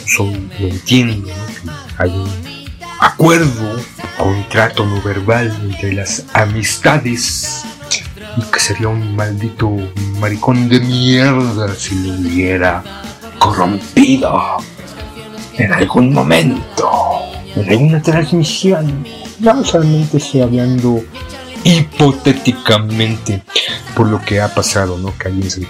[0.58, 2.28] lo entiendo, que hay un
[2.98, 3.80] acuerdo,
[4.18, 7.64] contrato no verbal entre las amistades
[8.38, 9.70] y que sería un maldito
[10.18, 12.82] maricón de mierda si lo hubiera
[13.38, 14.56] corrompido
[15.58, 19.04] en algún momento, en alguna transmisión.
[19.40, 21.02] No solamente estoy hablando
[21.64, 23.42] hipotéticamente
[23.94, 25.16] por lo que ha pasado, ¿no?
[25.18, 25.66] Que alguien se le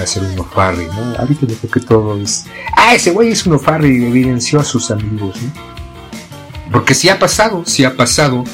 [0.00, 1.18] hacer un ofarri, ¿no?
[1.18, 2.44] Ahorita yo que todo es...
[2.76, 5.74] Ah, ese güey es un ofarri evidenció a sus amigos, ¿no?
[6.72, 8.44] Porque si ha pasado, si ha pasado.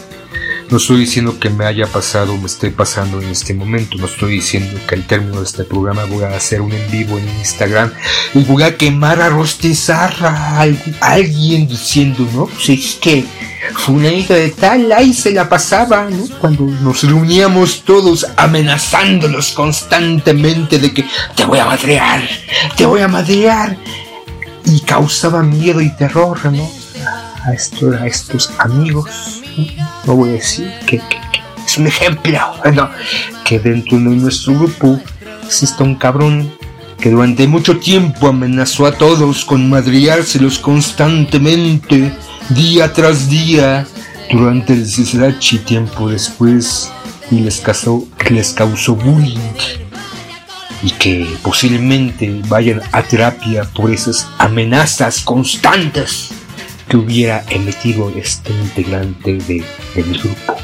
[0.70, 3.98] No estoy diciendo que me haya pasado o me esté pasando en este momento.
[3.98, 7.18] No estoy diciendo que al término de este programa voy a hacer un en vivo
[7.18, 7.92] en Instagram
[8.34, 10.64] y voy a quemar a rostizar a
[11.00, 13.24] alguien diciendo, no, pues es que
[13.74, 16.24] fulanito de tal, ahí se la pasaba, ¿no?
[16.38, 22.22] Cuando nos reuníamos todos amenazándolos constantemente de que te voy a madrear,
[22.76, 23.76] te voy a madrear.
[24.66, 26.70] Y causaba miedo y terror, ¿no?
[27.44, 29.39] a, a estos amigos,
[30.06, 31.00] no voy a decir que,
[31.66, 32.38] es un ejemplo,
[33.44, 35.00] que dentro de nuestro grupo
[35.44, 36.52] existe un cabrón
[36.98, 42.12] que durante mucho tiempo amenazó a todos con madriárselos constantemente,
[42.50, 43.86] día tras día,
[44.30, 44.86] durante el
[45.56, 46.90] y tiempo después,
[47.30, 47.60] y les
[48.34, 49.38] les causó bullying
[50.82, 56.30] y que posiblemente vayan a terapia por esas amenazas constantes
[56.90, 59.64] que hubiera emitido este integrante de,
[59.94, 60.56] mi grupo.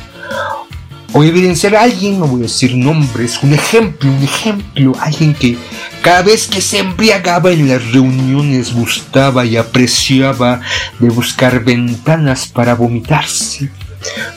[1.12, 5.56] O evidenciar a alguien, no voy a decir nombres, un ejemplo, un ejemplo, alguien que
[6.02, 10.60] cada vez que se embriagaba en las reuniones gustaba y apreciaba
[10.98, 13.70] de buscar ventanas para vomitarse,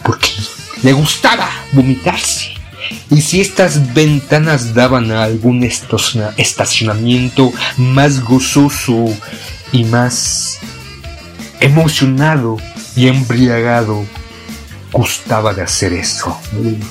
[0.03, 0.29] porque
[0.83, 2.53] le gustaba vomitarse.
[3.09, 9.05] Y si estas ventanas daban a algún estacionamiento más gozoso
[9.71, 10.59] y más
[11.59, 12.57] emocionado
[12.95, 14.05] y embriagado,
[14.91, 16.37] gustaba de hacer eso.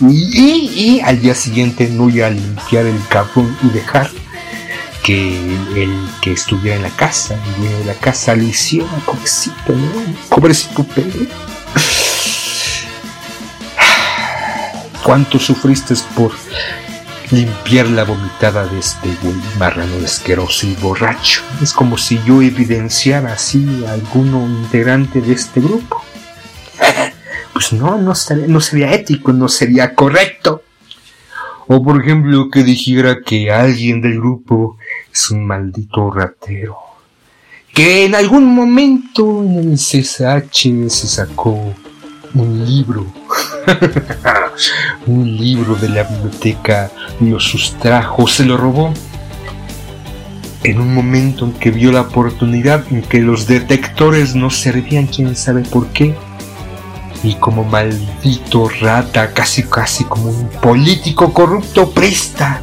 [0.00, 4.10] Y, al día siguiente no iba a limpiar el cabrón y dejar
[5.02, 5.38] que
[5.74, 9.90] el que estuviera en la casa, el dueño de la casa, le hiciera, pobrecito, ¿no?
[10.28, 10.84] Pobrecito.
[15.02, 16.32] ¿Cuánto sufriste por
[17.30, 21.42] limpiar la vomitada de este güey marrano asqueroso y borracho.
[21.62, 26.02] Es como si yo evidenciara así a alguno integrante de este grupo.
[27.52, 30.62] Pues no, no sería, no sería ético, no sería correcto.
[31.66, 34.78] O por ejemplo que dijera que alguien del grupo
[35.12, 36.76] es un maldito ratero.
[37.74, 41.74] Que en algún momento en el CSH se sacó
[42.34, 43.06] un libro,
[45.06, 46.90] un libro de la biblioteca,
[47.20, 48.92] lo sustrajo, se lo robó.
[50.64, 55.36] En un momento en que vio la oportunidad en que los detectores no servían, quién
[55.36, 56.14] sabe por qué,
[57.22, 62.60] y como maldito rata, casi casi como un político corrupto presta,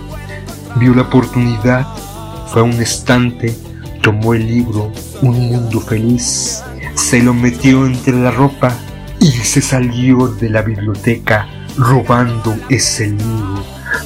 [0.75, 1.87] vio la oportunidad,
[2.47, 3.55] fue a un estante,
[4.01, 6.61] tomó el libro, Un Mundo Feliz,
[6.95, 8.75] se lo metió entre la ropa
[9.19, 11.47] y se salió de la biblioteca
[11.77, 13.63] robando ese libro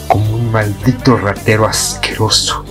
[0.08, 2.66] como un maldito ratero asqueroso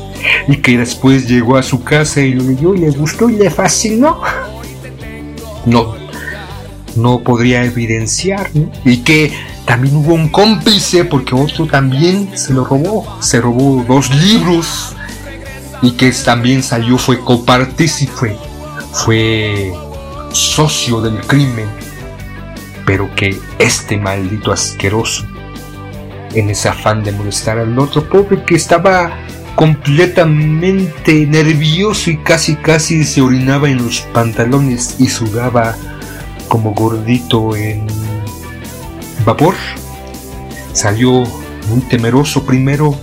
[0.46, 3.50] y que después llegó a su casa y lo leyó y le gustó y le
[3.50, 4.20] fascinó.
[5.66, 5.94] No,
[6.96, 8.50] no podría evidenciar.
[8.84, 9.32] Y que
[9.64, 14.94] también hubo un cómplice porque otro también se lo robó, se robó dos libros
[15.82, 18.36] y que también salió, fue copartícipe,
[18.92, 19.72] fue
[20.32, 21.77] socio del crimen
[22.88, 25.26] pero que este maldito asqueroso,
[26.32, 29.12] en ese afán de molestar al otro pobre que estaba
[29.56, 35.76] completamente nervioso y casi casi se orinaba en los pantalones y sudaba
[36.48, 37.86] como gordito en
[39.26, 39.54] vapor,
[40.72, 41.24] salió
[41.68, 42.98] muy temeroso primero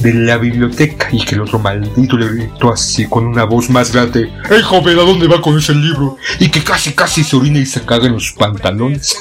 [0.00, 3.92] de la biblioteca y que el otro maldito le gritó así con una voz más
[3.92, 6.16] grande, ¡Ey joven, ¿a dónde va con ese libro?
[6.38, 9.16] Y que casi casi se orina y se caga en los pantalones.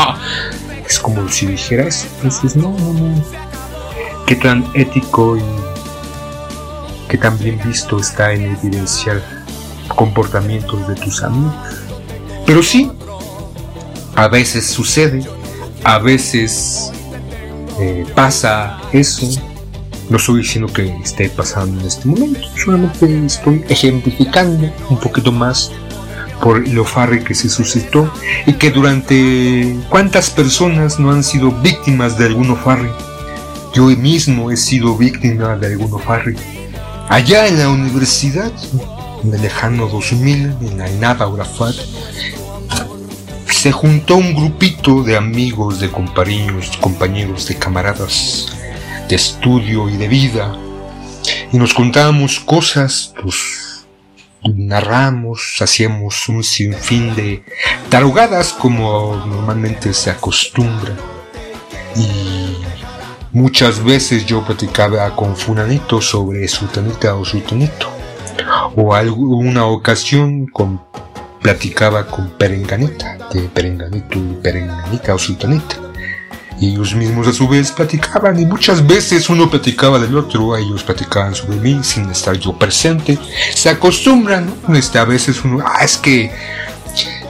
[0.86, 2.06] es como si dijera eso.
[2.16, 3.24] Entonces, no, no, no.
[4.26, 5.42] Qué tan ético y
[7.08, 9.22] qué tan bien visto está en evidenciar
[9.88, 11.54] comportamientos de tus amigos.
[12.44, 12.90] Pero sí,
[14.14, 15.24] a veces sucede,
[15.84, 16.92] a veces
[17.78, 19.28] eh, pasa eso
[20.08, 25.72] No estoy diciendo que esté pasando en este momento, solamente estoy ejemplificando un poquito más
[26.40, 28.12] por lo farre que se suscitó
[28.46, 32.90] y que durante cuántas personas no han sido víctimas de algún farre.
[33.74, 36.36] Yo mismo he sido víctima de algún farre.
[37.08, 38.52] Allá en la universidad,
[39.24, 41.74] en el lejano 2000, en la INAPA Urafat,
[43.50, 48.55] se juntó un grupito de amigos, de compañeros, compañeros, de camaradas
[49.08, 50.56] de estudio y de vida
[51.52, 53.86] y nos contábamos cosas, pues
[54.54, 57.42] narramos, hacíamos un sinfín de
[57.88, 60.94] tarugadas como normalmente se acostumbra.
[61.96, 62.56] Y
[63.32, 67.88] muchas veces yo platicaba con Funanito sobre Sultanita o Sultanito.
[68.76, 70.46] O alguna ocasión
[71.40, 75.85] platicaba con Perenganita, de Perenganito y Perenganita o Sultanita.
[76.58, 80.82] Y ellos mismos a su vez platicaban y muchas veces uno platicaba del otro, ellos
[80.82, 83.18] platicaban sobre mí sin estar yo presente.
[83.54, 84.74] Se acostumbran, ¿no?
[84.74, 86.32] Este, a veces uno, ah, es que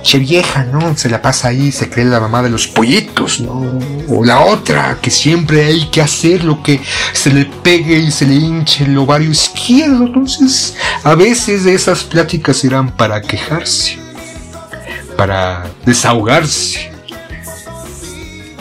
[0.06, 0.96] che vieja, ¿no?
[0.96, 3.80] Se la pasa ahí, se cree la mamá de los pollitos, ¿no?
[4.08, 6.80] O la otra, que siempre hay que hacer lo que
[7.12, 10.06] se le pegue y se le hinche el ovario izquierdo.
[10.06, 13.98] Entonces, a veces esas pláticas eran para quejarse,
[15.16, 16.95] para desahogarse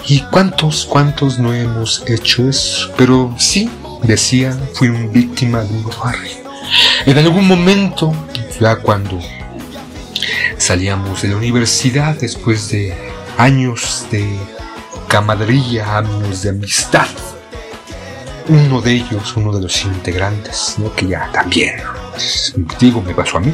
[0.07, 2.94] ¿Y cuántos, cuántos no hemos hecho eso?
[2.95, 3.69] Pero sí,
[4.03, 6.30] decía, fui un víctima de un farre.
[7.07, 8.14] En algún momento,
[8.60, 9.19] ya cuando
[10.57, 12.95] salíamos de la universidad, después de
[13.38, 14.38] años de
[15.07, 17.07] camaradería, años de amistad,
[18.48, 20.94] uno de ellos, uno de los integrantes, ¿no?
[20.94, 21.76] que ya también,
[22.80, 23.53] digo, me pasó a mí,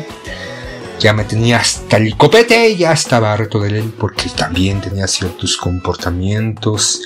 [1.01, 5.07] ya me tenía hasta el copete y ya estaba harto de él porque también tenía
[5.07, 7.01] ciertos comportamientos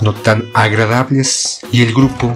[0.00, 2.34] no tan agradables y el grupo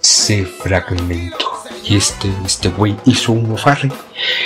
[0.00, 1.52] se fragmentó.
[1.82, 3.90] Y este, este güey hizo un farre.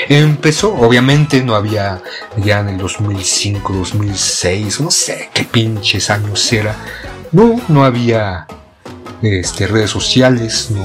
[0.09, 2.03] Empezó, obviamente no había
[2.37, 6.75] ya en el 2005, 2006, no sé qué pinches años era.
[7.33, 8.47] No, no había
[9.23, 10.85] este, redes sociales, no,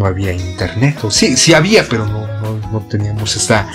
[0.00, 1.04] no había internet.
[1.04, 2.26] O sí, sí había, pero no,
[2.72, 3.68] no, teníamos esa,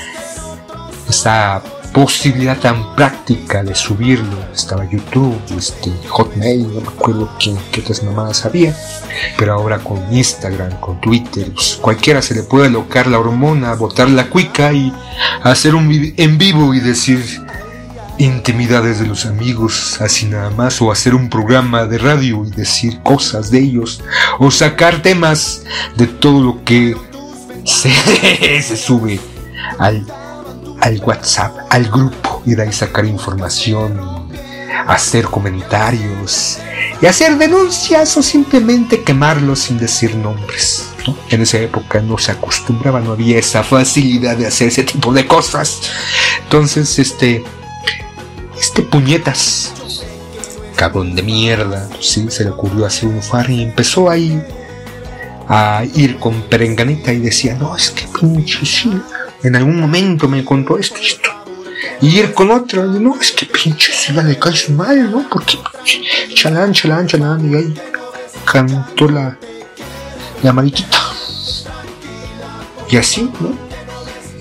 [1.08, 1.62] esa
[1.94, 4.38] posibilidad tan práctica de subirlo.
[4.52, 8.76] Estaba YouTube, este, Hotmail, no me acuerdo qué otras mamadas había.
[9.38, 14.10] Pero ahora con Instagram, con Twitter, pues, cualquiera se le puede alocar la hormona, botar
[14.10, 14.92] la cuica y
[15.44, 17.24] hacer un en vivo y decir
[18.18, 23.02] intimidades de los amigos, así nada más, o hacer un programa de radio y decir
[23.02, 24.02] cosas de ellos,
[24.40, 25.64] o sacar temas
[25.98, 26.96] de todo lo que
[27.66, 27.92] se,
[28.62, 29.20] se sube
[29.80, 30.06] al,
[30.82, 34.30] al WhatsApp, al grupo, y de ahí sacar información,
[34.88, 36.60] hacer comentarios,
[37.02, 40.90] y hacer denuncias o simplemente quemarlos sin decir nombres.
[41.30, 45.28] En esa época no se acostumbraba, no había esa facilidad de hacer ese tipo de
[45.28, 45.82] cosas.
[46.44, 47.44] Entonces, este,
[48.66, 49.72] este puñetas,
[50.76, 54.42] cabrón de mierda, sí, se le ocurrió hacer un far y empezó ahí
[55.48, 58.92] a ir con perenganita y decía, no, es que pinche sí,
[59.44, 61.30] en algún momento me contó esto y esto.
[62.02, 65.30] Y ir con otra, no, es que pinche sí le cae mal, ¿no?
[65.30, 65.60] Porque
[66.34, 67.74] chalán, chalán, chalán, y ahí
[68.52, 69.38] cantó la,
[70.42, 70.98] la mariquita.
[72.90, 73.65] Y así, ¿no?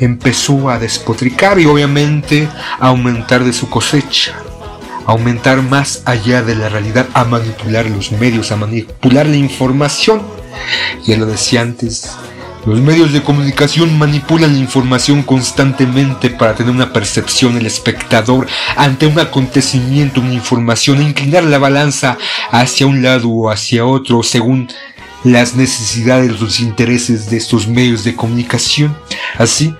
[0.00, 2.48] Empezó a despotricar y obviamente
[2.78, 4.34] a aumentar de su cosecha,
[5.06, 10.22] a aumentar más allá de la realidad, a manipular los medios, a manipular la información.
[11.04, 12.16] Ya lo decía antes,
[12.66, 18.46] los medios de comunicación manipulan la información constantemente para tener una percepción el espectador
[18.76, 22.16] ante un acontecimiento, una información, inclinar la balanza
[22.50, 24.68] hacia un lado o hacia otro según
[25.24, 28.96] las necesidades, los intereses de estos medios de comunicación.
[29.36, 29.74] Así,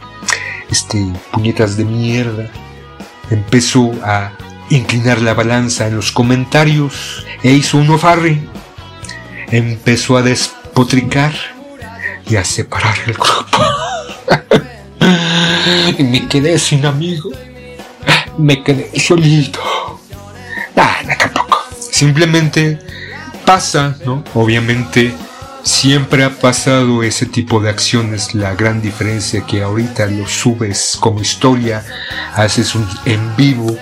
[0.70, 2.51] este puñetas de mierda
[3.31, 4.32] empezó a
[4.70, 8.41] inclinar la balanza en los comentarios e hizo un ofarre.
[9.51, 11.35] Empezó a despotricar
[12.27, 13.59] y a separar el grupo.
[15.99, 17.31] y me quedé sin amigo.
[18.39, 19.61] Me quedé solito.
[20.74, 21.59] Nada, tampoco.
[21.78, 22.78] Simplemente
[23.45, 24.24] pasa, ¿no?
[24.35, 25.15] Obviamente
[25.65, 28.35] Siempre ha pasado ese tipo de acciones.
[28.35, 31.82] La gran diferencia que ahorita lo subes como historia,
[32.35, 33.74] haces un en vivo,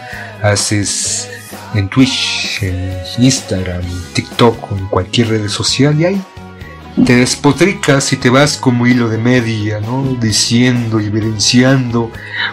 [0.43, 1.29] haces
[1.75, 6.23] en Twitch, en Instagram, en TikTok o en cualquier red social y ahí
[7.05, 10.17] te despotricas y te vas como hilo de media, ¿no?
[10.21, 12.13] Diciendo y evidenciando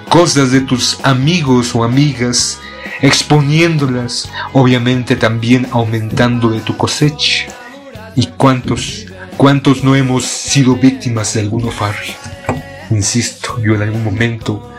[0.10, 2.58] cosas de tus amigos o amigas,
[3.02, 7.46] exponiéndolas, obviamente también aumentando de tu cosecha
[8.16, 9.06] ¿Y cuántos,
[9.40, 12.14] cuántos no hemos sido víctimas de algún farri?
[12.90, 14.70] Insisto, yo en algún momento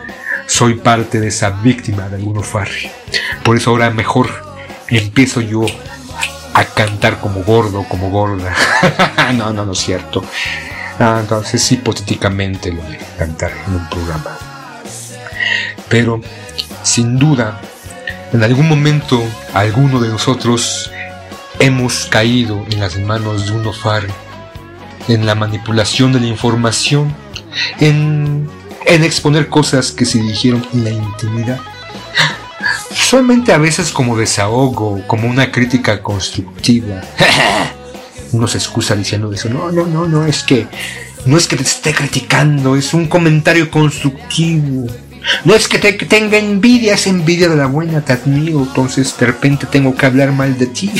[0.45, 2.91] soy parte de esa víctima de algún farri.
[3.43, 4.29] Por eso ahora mejor
[4.87, 5.65] empiezo yo
[6.53, 8.53] a cantar como gordo, como gorda.
[9.33, 10.23] no, no, no es cierto.
[10.99, 14.37] Ah, entonces hipotéticamente lo de cantar en un programa.
[15.89, 16.21] Pero
[16.83, 17.59] sin duda,
[18.31, 19.23] en algún momento
[19.55, 20.91] alguno de nosotros
[21.59, 24.03] hemos caído en las manos de un ofar,
[25.07, 27.13] en la manipulación de la información,
[27.79, 28.49] en,
[28.85, 31.59] en exponer cosas que se dijeron en la intimidad.
[32.93, 37.01] Solamente a veces como desahogo, como una crítica constructiva.
[38.31, 39.49] Uno se excusa diciendo eso.
[39.49, 40.67] No, no, no, no, es que
[41.25, 44.87] no es que te esté criticando, es un comentario constructivo.
[45.45, 49.27] No es que te, tenga envidia, es envidia de la buena, te admiro, entonces de
[49.27, 50.91] repente tengo que hablar mal de ti.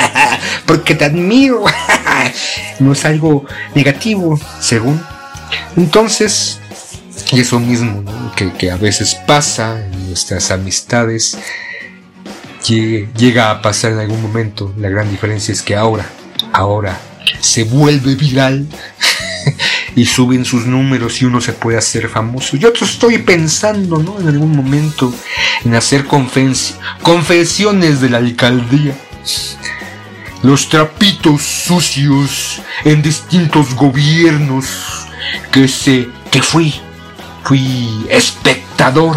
[0.66, 1.64] Porque te admiro.
[2.80, 3.44] no es algo
[3.74, 5.02] negativo, según.
[5.76, 6.60] Entonces,
[7.32, 8.04] y eso mismo,
[8.36, 11.38] que, que, a veces pasa en nuestras amistades,
[12.68, 14.72] llega a pasar en algún momento.
[14.76, 16.06] La gran diferencia es que ahora,
[16.52, 16.98] ahora,
[17.40, 18.66] se vuelve viral
[19.96, 22.56] y suben sus números y uno se puede hacer famoso.
[22.56, 24.20] Yo estoy pensando, ¿no?
[24.20, 25.12] En algún momento
[25.64, 28.96] en hacer confesiones de la alcaldía.
[30.42, 34.66] Los trapitos sucios en distintos gobiernos
[35.50, 36.74] que sé que fui,
[37.42, 39.16] fui espectador.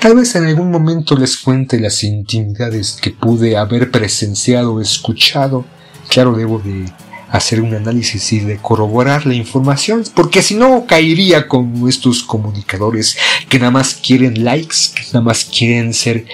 [0.00, 5.64] Tal vez en algún momento les cuente las intimidades que pude haber presenciado o escuchado.
[6.08, 6.92] Claro, debo de
[7.30, 13.16] hacer un análisis y de corroborar la información, porque si no caería con estos comunicadores
[13.48, 16.26] que nada más quieren likes, que nada más quieren ser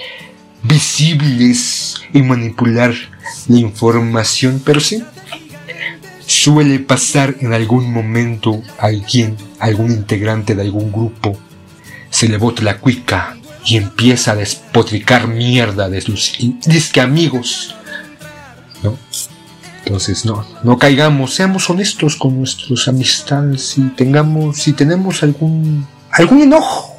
[0.63, 2.93] visibles y manipular
[3.47, 5.03] la información, pero sí,
[6.25, 11.37] suele pasar en algún momento alguien, algún integrante de algún grupo,
[12.09, 13.35] se le bota la cuica
[13.65, 17.75] y empieza a despotricar mierda de sus disque amigos,
[18.83, 18.97] ¿no?
[19.83, 26.41] Entonces, no, no caigamos, seamos honestos con nuestras amistades y tengamos, si tenemos algún, algún
[26.43, 26.95] enojo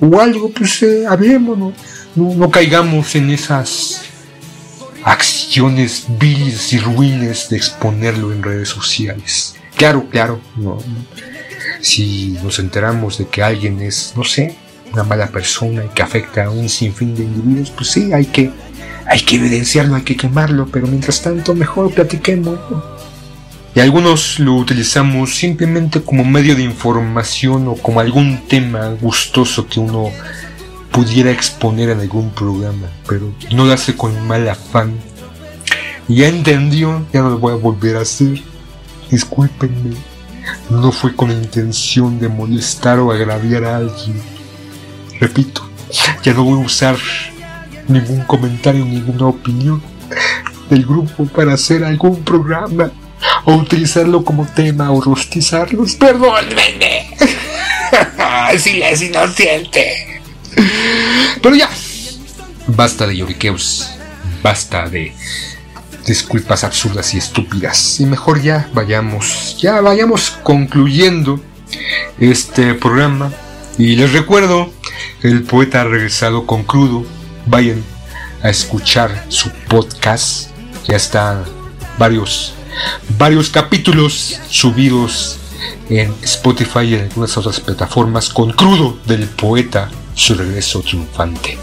[0.00, 1.74] o algo, pues eh, hablémonos.
[2.14, 4.02] No, no caigamos en esas
[5.04, 9.56] acciones viles y ruines de exponerlo en redes sociales.
[9.76, 10.78] Claro, claro, no,
[11.80, 14.56] Si nos enteramos de que alguien es, no sé,
[14.92, 18.50] una mala persona y que afecta a un sinfín de individuos, pues sí, hay que
[19.06, 22.58] hay que evidenciarlo, hay que quemarlo, pero mientras tanto mejor platiquemos.
[23.74, 29.80] Y algunos lo utilizamos simplemente como medio de información o como algún tema gustoso que
[29.80, 30.10] uno
[30.92, 34.94] pudiera exponer en algún programa, pero no lo hace con mal afán.
[36.08, 38.40] Ya entendió, ya no lo voy a volver a hacer.
[39.10, 39.96] Discúlpenme,
[40.70, 44.20] no fue con intención de molestar o agraviar a alguien.
[45.18, 45.68] Repito,
[46.22, 46.96] ya no voy a usar
[47.88, 49.82] ningún comentario, ninguna opinión
[50.68, 52.90] del grupo para hacer algún programa
[53.44, 55.94] o utilizarlo como tema o rostizarlos.
[55.94, 57.16] Perdónenme.
[58.58, 60.01] Silencio inocente.
[61.42, 61.70] Pero ya.
[62.66, 63.90] Basta de lloriqueos.
[64.42, 65.14] Basta de
[66.06, 68.00] disculpas absurdas y estúpidas.
[68.00, 71.40] Y mejor ya vayamos, ya vayamos concluyendo
[72.18, 73.32] este programa.
[73.78, 74.72] Y les recuerdo,
[75.22, 77.06] el poeta ha regresado con crudo
[77.46, 77.82] vayan
[78.42, 80.50] a escuchar su podcast.
[80.86, 81.44] Ya están
[81.98, 82.54] varios,
[83.18, 85.38] varios capítulos subidos
[85.88, 91.58] en Spotify y en algunas otras plataformas con crudo del poeta, su regreso triunfante.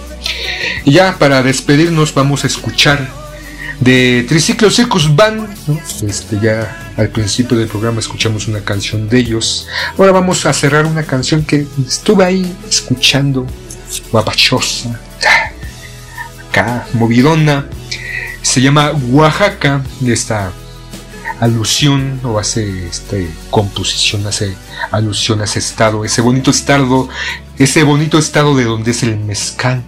[0.85, 3.09] Y ya para despedirnos vamos a escuchar
[3.79, 5.47] de Triciclo Circus Band.
[6.07, 9.67] Este, ya al principio del programa escuchamos una canción de ellos.
[9.97, 13.45] Ahora vamos a cerrar una canción que estuve ahí escuchando,
[14.11, 14.99] guapachosa
[16.49, 17.65] acá, movidona.
[18.41, 20.51] Se llama Oaxaca, esta
[21.39, 24.55] alusión o hace este, composición, hace
[24.91, 27.09] alusión a ese estado, ese bonito estado,
[27.57, 29.83] ese bonito estado de donde es el mezcal,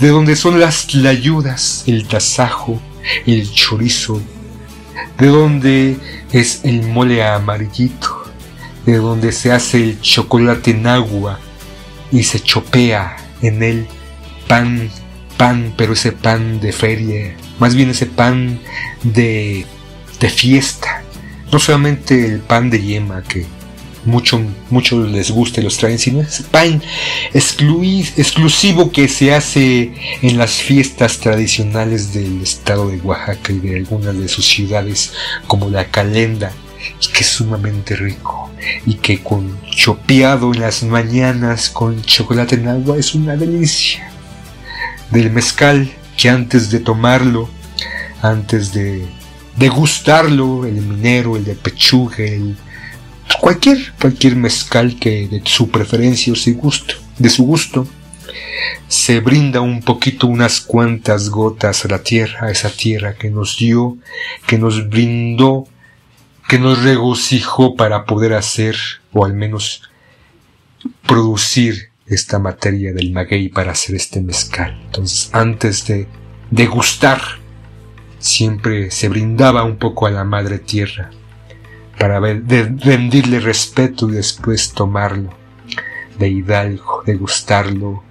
[0.00, 2.80] de donde son las tlayudas, el tasajo,
[3.26, 4.20] el chorizo,
[5.18, 5.96] de donde
[6.32, 8.24] es el mole amarillito,
[8.84, 11.40] de donde se hace el chocolate en agua
[12.12, 13.86] y se chopea en el
[14.46, 14.90] pan
[15.36, 18.58] pan, pero ese pan de feria, más bien ese pan
[19.02, 19.66] de,
[20.20, 21.02] de fiesta.
[21.52, 23.46] No solamente el pan de yema que
[24.06, 24.40] mucho,
[24.70, 26.80] mucho les gusta y los traen, sino es pan
[27.34, 34.16] exclusivo que se hace en las fiestas tradicionales del estado de Oaxaca y de algunas
[34.18, 35.12] de sus ciudades,
[35.46, 36.52] como la calenda,
[37.12, 38.50] que es sumamente rico
[38.86, 44.10] y que con chopeado en las mañanas con chocolate en agua es una delicia.
[45.10, 47.48] Del mezcal que antes de tomarlo,
[48.22, 49.06] antes de
[49.56, 52.56] degustarlo, el minero, el de pechuga, el
[53.40, 57.86] cualquier, cualquier mezcal que de su preferencia o su gusto, de su gusto,
[58.88, 63.56] se brinda un poquito, unas cuantas gotas a la tierra, a esa tierra que nos
[63.58, 63.96] dio,
[64.46, 65.66] que nos brindó,
[66.48, 68.76] que nos regocijó para poder hacer,
[69.12, 69.82] o al menos
[71.06, 74.80] producir esta materia del maguey para hacer este mezcal.
[74.86, 76.06] Entonces, antes de
[76.50, 77.20] degustar,
[78.26, 81.10] siempre se brindaba un poco a la madre tierra
[81.98, 85.30] para rendirle respeto y después tomarlo
[86.18, 88.02] de hidalgo, degustarlo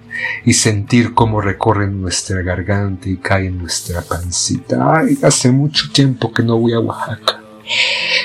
[0.44, 4.98] y sentir cómo recorre nuestra garganta y cae en nuestra pancita.
[4.98, 7.40] Ay, hace mucho tiempo que no voy a Oaxaca.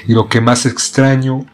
[0.07, 1.45] Y lo que más extraño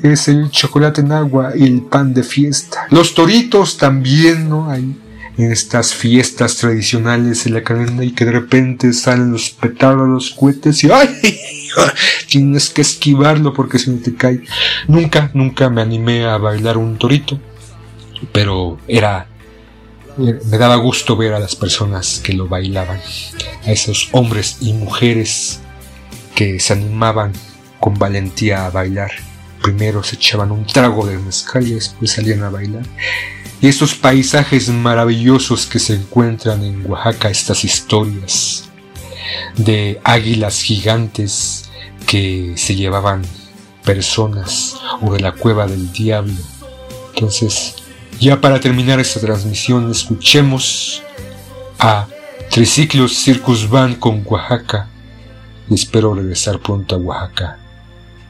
[0.00, 2.86] es el chocolate en agua y el pan de fiesta.
[2.90, 4.70] Los toritos también, ¿no?
[4.70, 4.96] Hay
[5.36, 10.84] en estas fiestas tradicionales en la cadena y que de repente salen los petardos, cohetes
[10.84, 11.08] y ¡ay!
[12.28, 14.42] Tienes que esquivarlo porque si no te cae.
[14.86, 17.40] Nunca, nunca me animé a bailar un torito,
[18.32, 19.28] pero era
[20.16, 23.00] me daba gusto ver a las personas que lo bailaban,
[23.66, 25.58] a esos hombres y mujeres
[26.36, 27.32] que se animaban
[27.80, 29.10] con valentía a bailar.
[29.60, 32.84] Primero se echaban un trago de mezcal y después salían a bailar
[33.64, 38.68] y estos paisajes maravillosos que se encuentran en Oaxaca, estas historias
[39.56, 41.70] de águilas gigantes
[42.06, 43.22] que se llevaban
[43.82, 46.34] personas o de la cueva del diablo.
[47.14, 47.76] Entonces,
[48.20, 51.02] ya para terminar esta transmisión, escuchemos
[51.78, 52.06] a
[52.50, 54.90] Triciclos Circus Van con Oaxaca
[55.70, 57.58] y espero regresar pronto a Oaxaca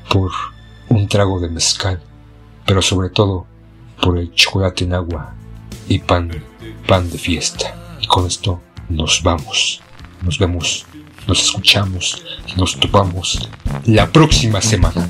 [0.08, 0.30] por
[0.90, 2.00] un trago de mezcal,
[2.64, 3.52] pero sobre todo
[4.02, 5.34] por el chocolate en agua
[5.88, 6.30] y pan,
[6.86, 7.96] pan de fiesta.
[8.00, 9.80] Y con esto nos vamos.
[10.22, 10.86] Nos vemos,
[11.26, 12.22] nos escuchamos,
[12.56, 13.48] nos topamos
[13.84, 15.08] la próxima semana.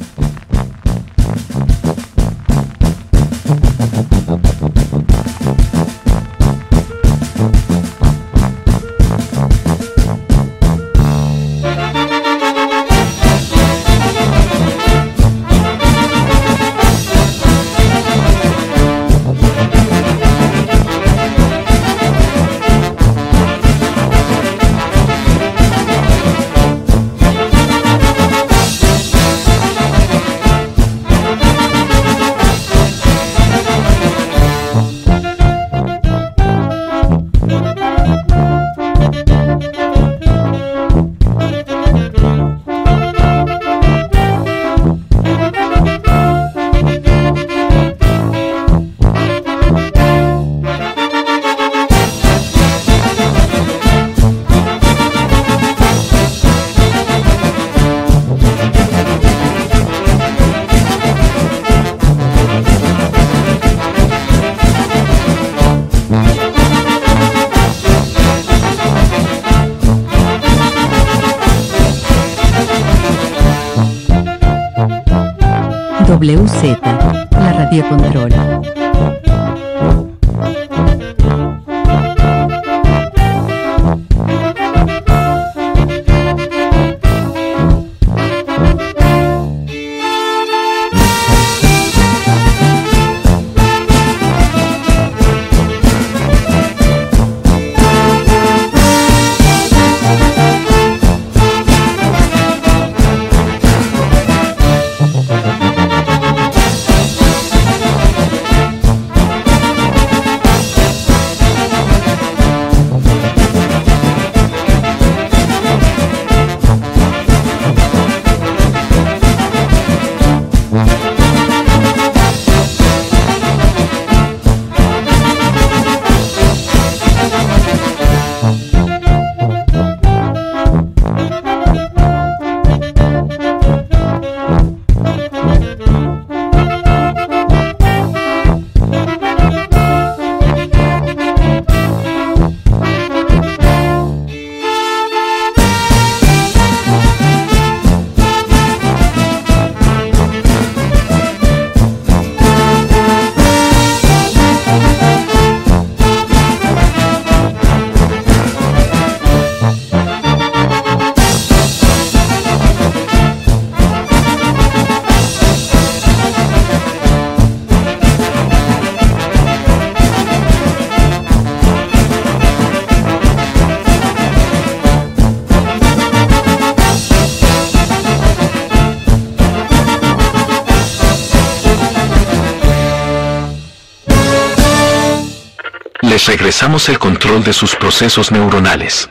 [186.26, 189.10] Regresamos el control de sus procesos neuronales.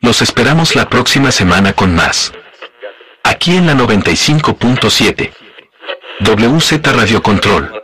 [0.00, 2.32] Los esperamos la próxima semana con más.
[3.22, 5.32] Aquí en la 95.7.
[6.20, 7.75] WZ Radio Control.